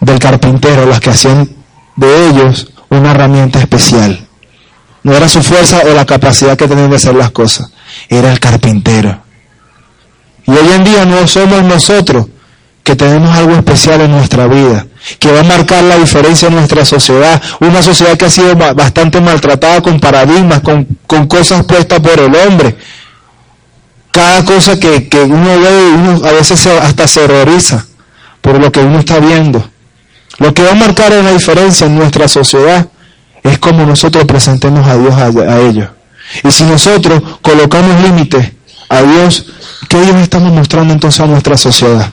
[0.04, 1.48] del carpintero las que hacían
[1.96, 4.26] de ellos una herramienta especial.
[5.02, 7.70] No era su fuerza o la capacidad que tenían de hacer las cosas,
[8.08, 9.22] era el carpintero.
[10.46, 12.26] Y hoy en día no somos nosotros
[12.82, 14.86] que tenemos algo especial en nuestra vida,
[15.18, 19.20] que va a marcar la diferencia en nuestra sociedad, una sociedad que ha sido bastante
[19.22, 20.86] maltratada con paradigmas, con,
[21.26, 22.76] cosas puestas por el hombre.
[24.10, 27.86] Cada cosa que, que uno ve, uno a veces hasta se horroriza
[28.42, 29.73] por lo que uno está viendo.
[30.38, 32.88] Lo que va a marcar una diferencia en nuestra sociedad
[33.42, 35.88] es como nosotros presentemos a Dios a, ellos.
[36.42, 38.52] Y si nosotros colocamos límites
[38.88, 39.46] a Dios,
[39.88, 42.10] ¿qué Dios estamos mostrando entonces a nuestra sociedad?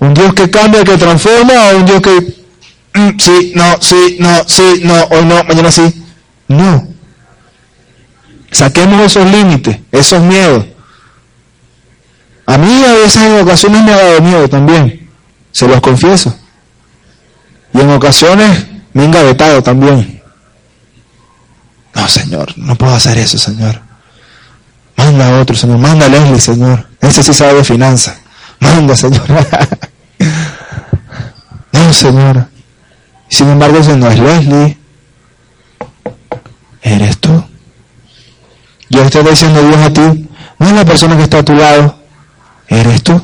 [0.00, 2.36] ¿Un Dios que cambia, que transforma o un Dios que
[2.94, 6.04] mm, sí, no, sí, no, sí, no, hoy no, mañana sí?
[6.46, 6.86] No.
[8.50, 10.64] Saquemos esos límites, esos miedos.
[12.46, 15.08] A mí a veces en ocasiones me ha dado miedo también,
[15.52, 16.34] se los confieso.
[17.78, 20.20] Y en ocasiones me he engavetado también.
[21.94, 23.80] No, Señor, no puedo hacer eso, Señor.
[24.96, 25.78] Manda a otro, Señor.
[25.78, 26.88] Manda a Leslie, Señor.
[27.00, 28.16] Ese sí sabe de finanzas.
[28.58, 29.22] Manda, Señor.
[31.72, 32.48] no, Señor.
[33.28, 34.76] Sin embargo, ese no es Leslie.
[36.82, 37.44] Eres tú.
[38.90, 40.28] Yo estoy diciendo Dios a ti.
[40.58, 41.96] No es la persona que está a tu lado.
[42.66, 43.22] Eres tú.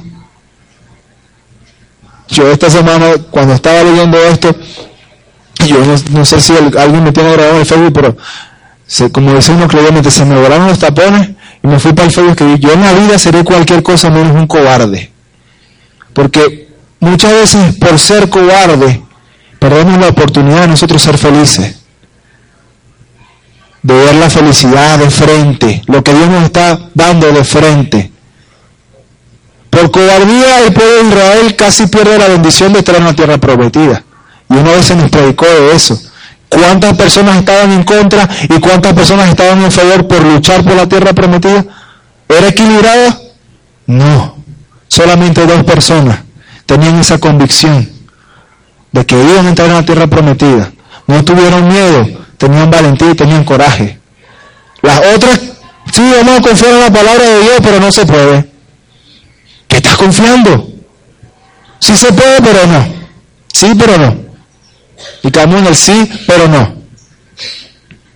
[2.28, 4.54] Yo esta semana, cuando estaba leyendo esto,
[5.66, 5.76] yo
[6.10, 8.16] no, sé si alguien me tiene grabado en el Facebook, pero
[9.12, 11.30] como decía uno creyente, se me volaron los tapones
[11.62, 14.34] y me fui para el Facebook que yo en la vida seré cualquier cosa menos
[14.34, 15.10] un cobarde.
[16.12, 16.68] Porque
[17.00, 19.02] muchas veces por ser cobarde
[19.58, 21.76] perdemos la oportunidad de nosotros ser felices.
[23.82, 28.12] De ver la felicidad de frente, lo que Dios nos está dando de frente.
[29.74, 33.38] Por cobardía el pueblo de Israel casi pierde la bendición de estar en la tierra
[33.38, 34.04] prometida.
[34.48, 36.00] Y una vez se nos predicó de eso.
[36.48, 40.88] ¿Cuántas personas estaban en contra y cuántas personas estaban en favor por luchar por la
[40.88, 41.64] tierra prometida?
[42.28, 43.18] ¿Era equilibrada?
[43.86, 44.36] No.
[44.86, 46.18] Solamente dos personas
[46.66, 47.90] tenían esa convicción
[48.92, 50.70] de que iban a entrar en la tierra prometida.
[51.08, 52.06] No tuvieron miedo,
[52.38, 53.98] tenían valentía y tenían coraje.
[54.82, 55.40] Las otras,
[55.92, 58.53] sí, vamos a confiar en la palabra de Dios, pero no se puede.
[59.84, 60.66] ¿Qué estás confiando?
[61.78, 62.86] Sí se puede, pero no.
[63.52, 64.16] Sí, pero no.
[65.22, 66.74] Y caemos en el sí, pero no.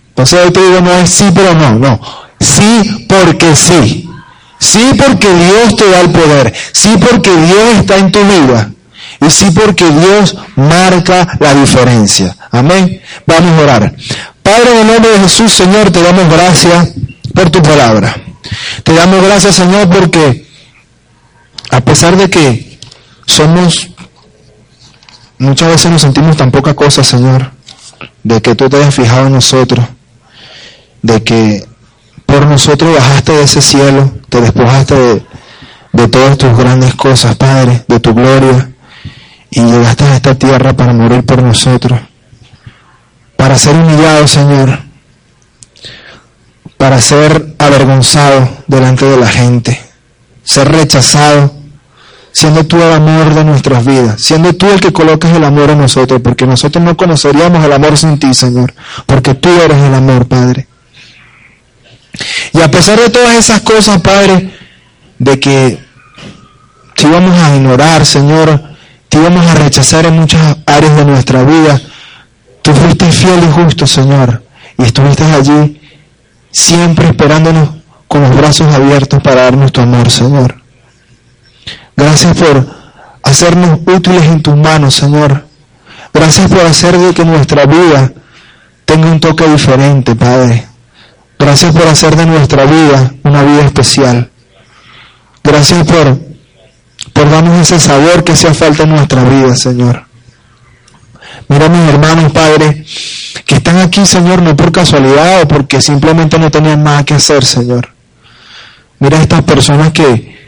[0.07, 2.01] Entonces hoy te digo, no es sí, pero no, no.
[2.39, 4.09] Sí porque sí.
[4.57, 6.55] Sí porque Dios te da el poder.
[6.71, 8.71] Sí porque Dios está en tu vida.
[9.21, 12.35] Y sí porque Dios marca la diferencia.
[12.49, 12.99] Amén.
[13.27, 13.95] Vamos a orar.
[14.41, 16.93] Padre, en el nombre de Jesús, Señor, te damos gracias
[17.35, 18.15] por tu palabra.
[18.83, 20.48] Te damos gracias, Señor, porque
[21.71, 22.79] a pesar de que
[23.25, 23.89] somos,
[25.37, 27.51] muchas veces nos sentimos tan poca cosa, Señor,
[28.23, 29.85] de que tú te hayas fijado en nosotros,
[31.01, 31.65] de que
[32.25, 35.25] por nosotros bajaste de ese cielo, te despojaste de,
[35.93, 38.71] de todas tus grandes cosas, Padre, de tu gloria,
[39.51, 41.99] y llegaste a esta tierra para morir por nosotros,
[43.35, 44.79] para ser humillado, Señor,
[46.77, 49.81] para ser avergonzado delante de la gente,
[50.43, 51.58] ser rechazado
[52.31, 55.79] siendo tú el amor de nuestras vidas, siendo tú el que colocas el amor en
[55.79, 58.73] nosotros, porque nosotros no conoceríamos el amor sin ti, Señor,
[59.05, 60.67] porque tú eres el amor, Padre.
[62.53, 64.51] Y a pesar de todas esas cosas, Padre,
[65.17, 65.79] de que
[66.95, 68.61] te íbamos a ignorar, Señor,
[69.07, 71.81] te íbamos a rechazar en muchas áreas de nuestra vida.
[72.61, 74.43] Tú fuiste fiel y justo, Señor,
[74.77, 75.79] y estuviste allí
[76.51, 77.69] siempre esperándonos
[78.07, 80.55] con los brazos abiertos para darnos tu amor, Señor.
[81.99, 82.65] Gracias por
[83.23, 85.43] hacernos útiles en tus manos, Señor.
[86.13, 88.13] Gracias por hacer de que nuestra vida
[88.85, 90.65] tenga un toque diferente, Padre.
[91.37, 94.31] Gracias por hacer de nuestra vida una vida especial.
[95.43, 96.17] Gracias por,
[97.11, 100.05] por darnos ese sabor que hacía falta en nuestra vida, Señor.
[101.49, 102.85] Mira a mis hermanos, Padre,
[103.45, 107.43] que están aquí, Señor, no por casualidad o porque simplemente no tenían nada que hacer,
[107.43, 107.89] Señor.
[108.99, 110.38] Mira a estas personas que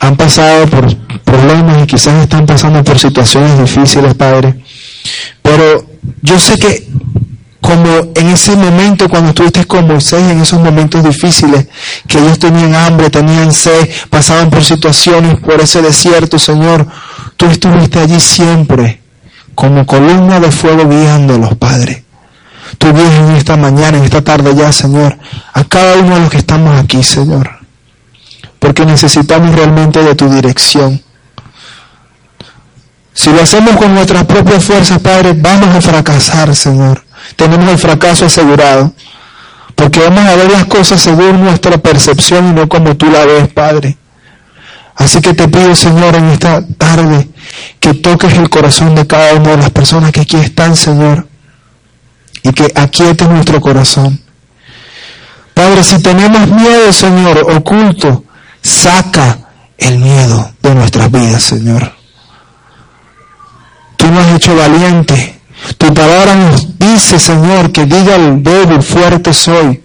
[0.00, 4.56] han pasado por problemas y quizás están pasando por situaciones difíciles, Padre.
[5.42, 5.84] Pero
[6.22, 6.88] yo sé que
[7.60, 11.68] como en ese momento cuando estuviste con Moisés, en esos momentos difíciles,
[12.08, 16.86] que ellos tenían hambre, tenían sed, pasaban por situaciones, por ese desierto, Señor,
[17.36, 19.00] tú estuviste allí siempre,
[19.54, 22.04] como columna de fuego guiándolos, Padre.
[22.78, 25.18] Tú guías en esta mañana, en esta tarde ya, Señor,
[25.52, 27.59] a cada uno de los que estamos aquí, Señor,
[28.60, 31.02] porque necesitamos realmente de tu dirección.
[33.12, 38.26] Si lo hacemos con nuestras propias fuerzas, Padre, vamos a fracasar, Señor tenemos el fracaso
[38.26, 38.92] asegurado.
[39.74, 43.48] Porque vamos a ver las cosas según nuestra percepción y no como tú la ves,
[43.48, 43.96] Padre.
[44.94, 47.28] Así que te pido, Señor, en esta tarde,
[47.78, 51.26] que toques el corazón de cada una de las personas que aquí están, Señor,
[52.42, 54.20] y que aquietes nuestro corazón.
[55.54, 58.24] Padre, si tenemos miedo, Señor, oculto,
[58.62, 59.38] saca
[59.78, 61.92] el miedo de nuestras vidas, Señor.
[63.96, 65.40] Tú nos has hecho valiente
[65.78, 69.82] tu palabra nos dice, Señor, que diga el débil, fuerte soy.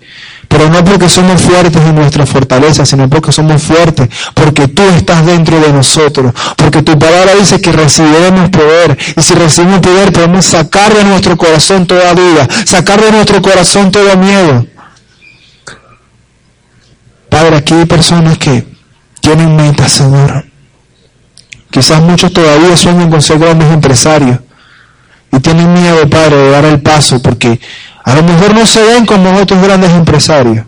[0.48, 5.26] Pero no porque somos fuertes en nuestra fortaleza, sino porque somos fuertes, porque tú estás
[5.26, 10.46] dentro de nosotros, porque tu palabra dice que recibiremos poder, y si recibimos poder podemos
[10.46, 14.66] sacar de nuestro corazón toda duda, sacar de nuestro corazón todo miedo.
[17.36, 18.66] Padre, aquí hay personas que
[19.20, 20.46] tienen metas, Señor.
[21.70, 24.40] Quizás muchos todavía sueñan con ser grandes empresarios,
[25.34, 27.60] y tienen miedo, Padre, de dar el paso porque
[28.06, 30.66] a lo mejor no se ven como otros grandes empresarios.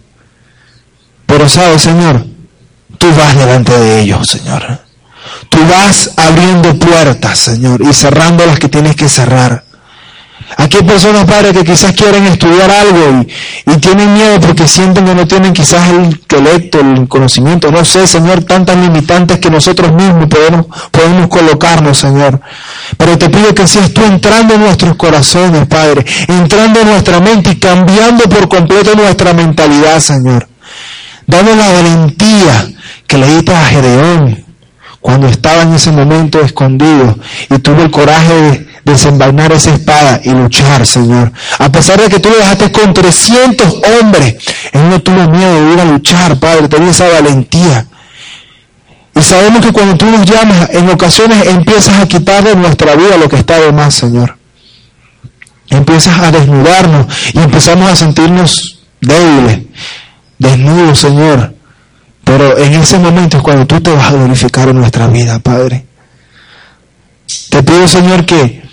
[1.25, 2.25] Pero sabes, Señor,
[2.97, 4.81] tú vas delante de ellos, Señor.
[5.47, 9.63] Tú vas abriendo puertas, Señor, y cerrando las que tienes que cerrar.
[10.55, 13.25] Aquí hay personas, Padre, que quizás quieren estudiar algo
[13.65, 18.07] y, tienen miedo porque sienten que no tienen quizás el intelecto, el conocimiento, no sé,
[18.07, 22.39] Señor, tantas limitantes que nosotros mismos podemos, colocarnos, Señor.
[22.97, 27.51] Pero te pido que seas tú entrando en nuestros corazones, Padre, entrando en nuestra mente
[27.51, 30.47] y cambiando por completo nuestra mentalidad, Señor.
[31.25, 32.69] Dame la valentía
[33.05, 34.45] que le diste a Gedeón
[35.01, 37.17] cuando estaba en ese momento escondido
[37.49, 41.31] y tuvo el coraje de desenvainar esa espada y luchar, Señor.
[41.59, 44.35] A pesar de que tú lo dejaste con 300 hombres,
[44.71, 47.85] Él no tuvo miedo de ir a luchar, Padre, tenía esa valentía.
[49.15, 53.17] Y sabemos que cuando tú nos llamas, en ocasiones empiezas a quitar de nuestra vida
[53.17, 54.37] lo que está de más, Señor.
[55.69, 59.59] Empiezas a desnudarnos y empezamos a sentirnos débiles,
[60.37, 61.55] desnudos, Señor.
[62.23, 65.85] Pero en ese momento es cuando tú te vas a glorificar en nuestra vida, Padre.
[67.49, 68.66] Te pido, Señor, que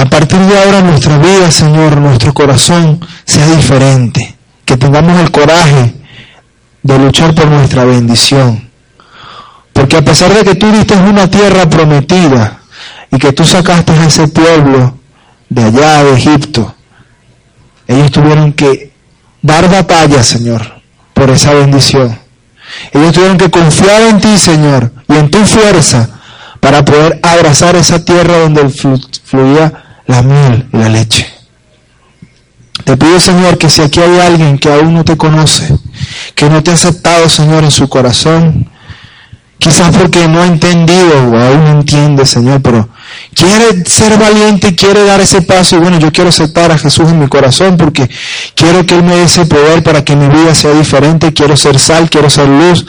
[0.00, 4.34] a partir de ahora nuestra vida, Señor, nuestro corazón sea diferente.
[4.64, 5.94] Que tengamos el coraje
[6.82, 8.70] de luchar por nuestra bendición.
[9.74, 12.60] Porque a pesar de que tú diste una tierra prometida
[13.10, 14.98] y que tú sacaste a ese pueblo
[15.50, 16.74] de allá de Egipto,
[17.86, 18.92] ellos tuvieron que
[19.42, 20.80] dar batalla, Señor,
[21.12, 22.18] por esa bendición.
[22.92, 26.08] Ellos tuvieron que confiar en ti, Señor, y en tu fuerza
[26.58, 31.26] para poder abrazar esa tierra donde fluía la miel y la leche.
[32.84, 35.76] Te pido, Señor, que si aquí hay alguien que aún no te conoce,
[36.34, 38.68] que no te ha aceptado, Señor, en su corazón,
[39.58, 42.88] quizás porque no ha entendido o aún no entiende, Señor, pero
[43.34, 45.76] quiere ser valiente y quiere dar ese paso.
[45.76, 48.08] Y bueno, yo quiero aceptar a Jesús en mi corazón porque
[48.54, 51.32] quiero que Él me dé ese poder para que mi vida sea diferente.
[51.32, 52.86] Quiero ser sal, quiero ser luz,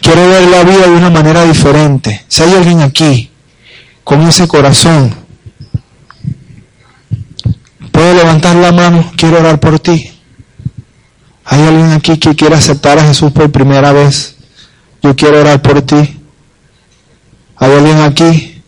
[0.00, 2.24] Quiero ver la vida de una manera diferente.
[2.28, 3.30] Si hay alguien aquí
[4.04, 5.14] con ese corazón,
[7.90, 10.10] puedo la mano, quiero orar por ti.
[11.44, 14.36] Hay alguien aquí que quiere aceptar a Jesús por primera vez.
[15.02, 16.20] Yo quiero orar por ti.
[17.56, 18.62] Hay alguien aquí,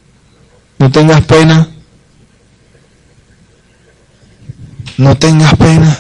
[0.79, 1.69] no tengas pena.
[4.97, 5.99] No tengas pena.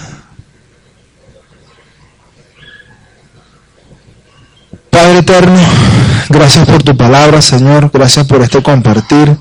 [4.90, 5.60] Padre, eterno,
[6.28, 9.36] gracias por tu palabra, Señor, gracias por este compartir.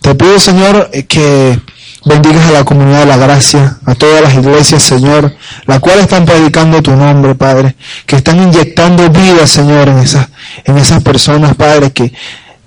[0.00, 1.60] Te pido, Señor, que
[2.04, 5.34] bendigas a la comunidad de la gracia, a todas las iglesias, Señor,
[5.66, 7.76] las cuales están predicando tu nombre, Padre,
[8.06, 10.28] que están inyectando vida, Señor, en esas,
[10.64, 12.12] en esas personas, Padre, que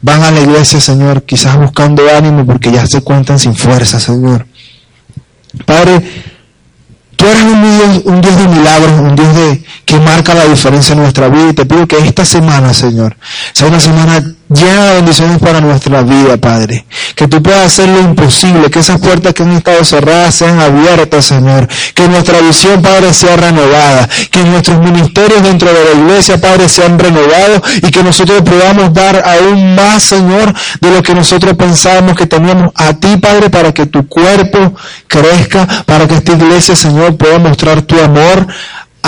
[0.02, 4.48] van a la iglesia, Señor, quizás buscando ánimo porque ya se cuentan sin fuerza, Señor.
[5.66, 6.02] Padre,
[7.18, 10.94] Tú eres un Dios, un Dios de milagros, un Dios de, que marca la diferencia
[10.94, 11.50] en nuestra vida.
[11.50, 13.18] Y te pido que esta semana, Señor,
[13.54, 16.86] sea una semana llena de bendiciones para nuestra vida, Padre.
[17.16, 21.26] Que tú puedas hacer lo imposible, que esas puertas que han estado cerradas sean abiertas,
[21.26, 21.68] Señor.
[21.94, 24.08] Que nuestra visión, Padre, sea renovada.
[24.32, 29.24] Que nuestros ministerios dentro de la iglesia, Padre, sean renovados y que nosotros podamos dar
[29.26, 33.86] aún más, Señor, de lo que nosotros pensábamos que teníamos a ti, Padre, para que
[33.86, 34.74] tu cuerpo
[35.08, 38.48] crezca, para que esta iglesia, Señor, pueda mostrar tu amor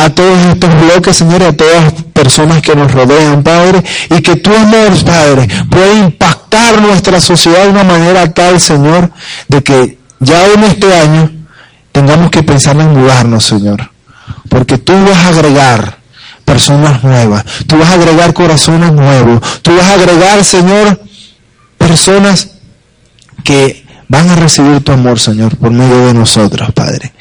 [0.03, 4.21] a todos estos bloques, Señor, y a todas las personas que nos rodean, Padre, y
[4.21, 9.11] que tu amor, Padre, pueda impactar nuestra sociedad de una manera tal, Señor,
[9.47, 11.31] de que ya en este año
[11.91, 13.91] tengamos que pensar en mudarnos, Señor,
[14.49, 15.99] porque tú vas a agregar
[16.45, 20.99] personas nuevas, tú vas a agregar corazones nuevos, tú vas a agregar, Señor,
[21.77, 22.49] personas
[23.43, 27.13] que van a recibir tu amor, Señor, por medio de nosotros, Padre.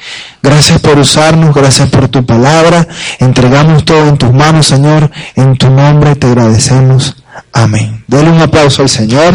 [0.42, 2.88] Gracias por usarnos, gracias por tu palabra.
[3.20, 5.10] Entregamos todo en tus manos, Señor.
[5.36, 7.22] En tu nombre te agradecemos.
[7.52, 8.02] Amén.
[8.08, 9.34] Denle un aplauso al Señor.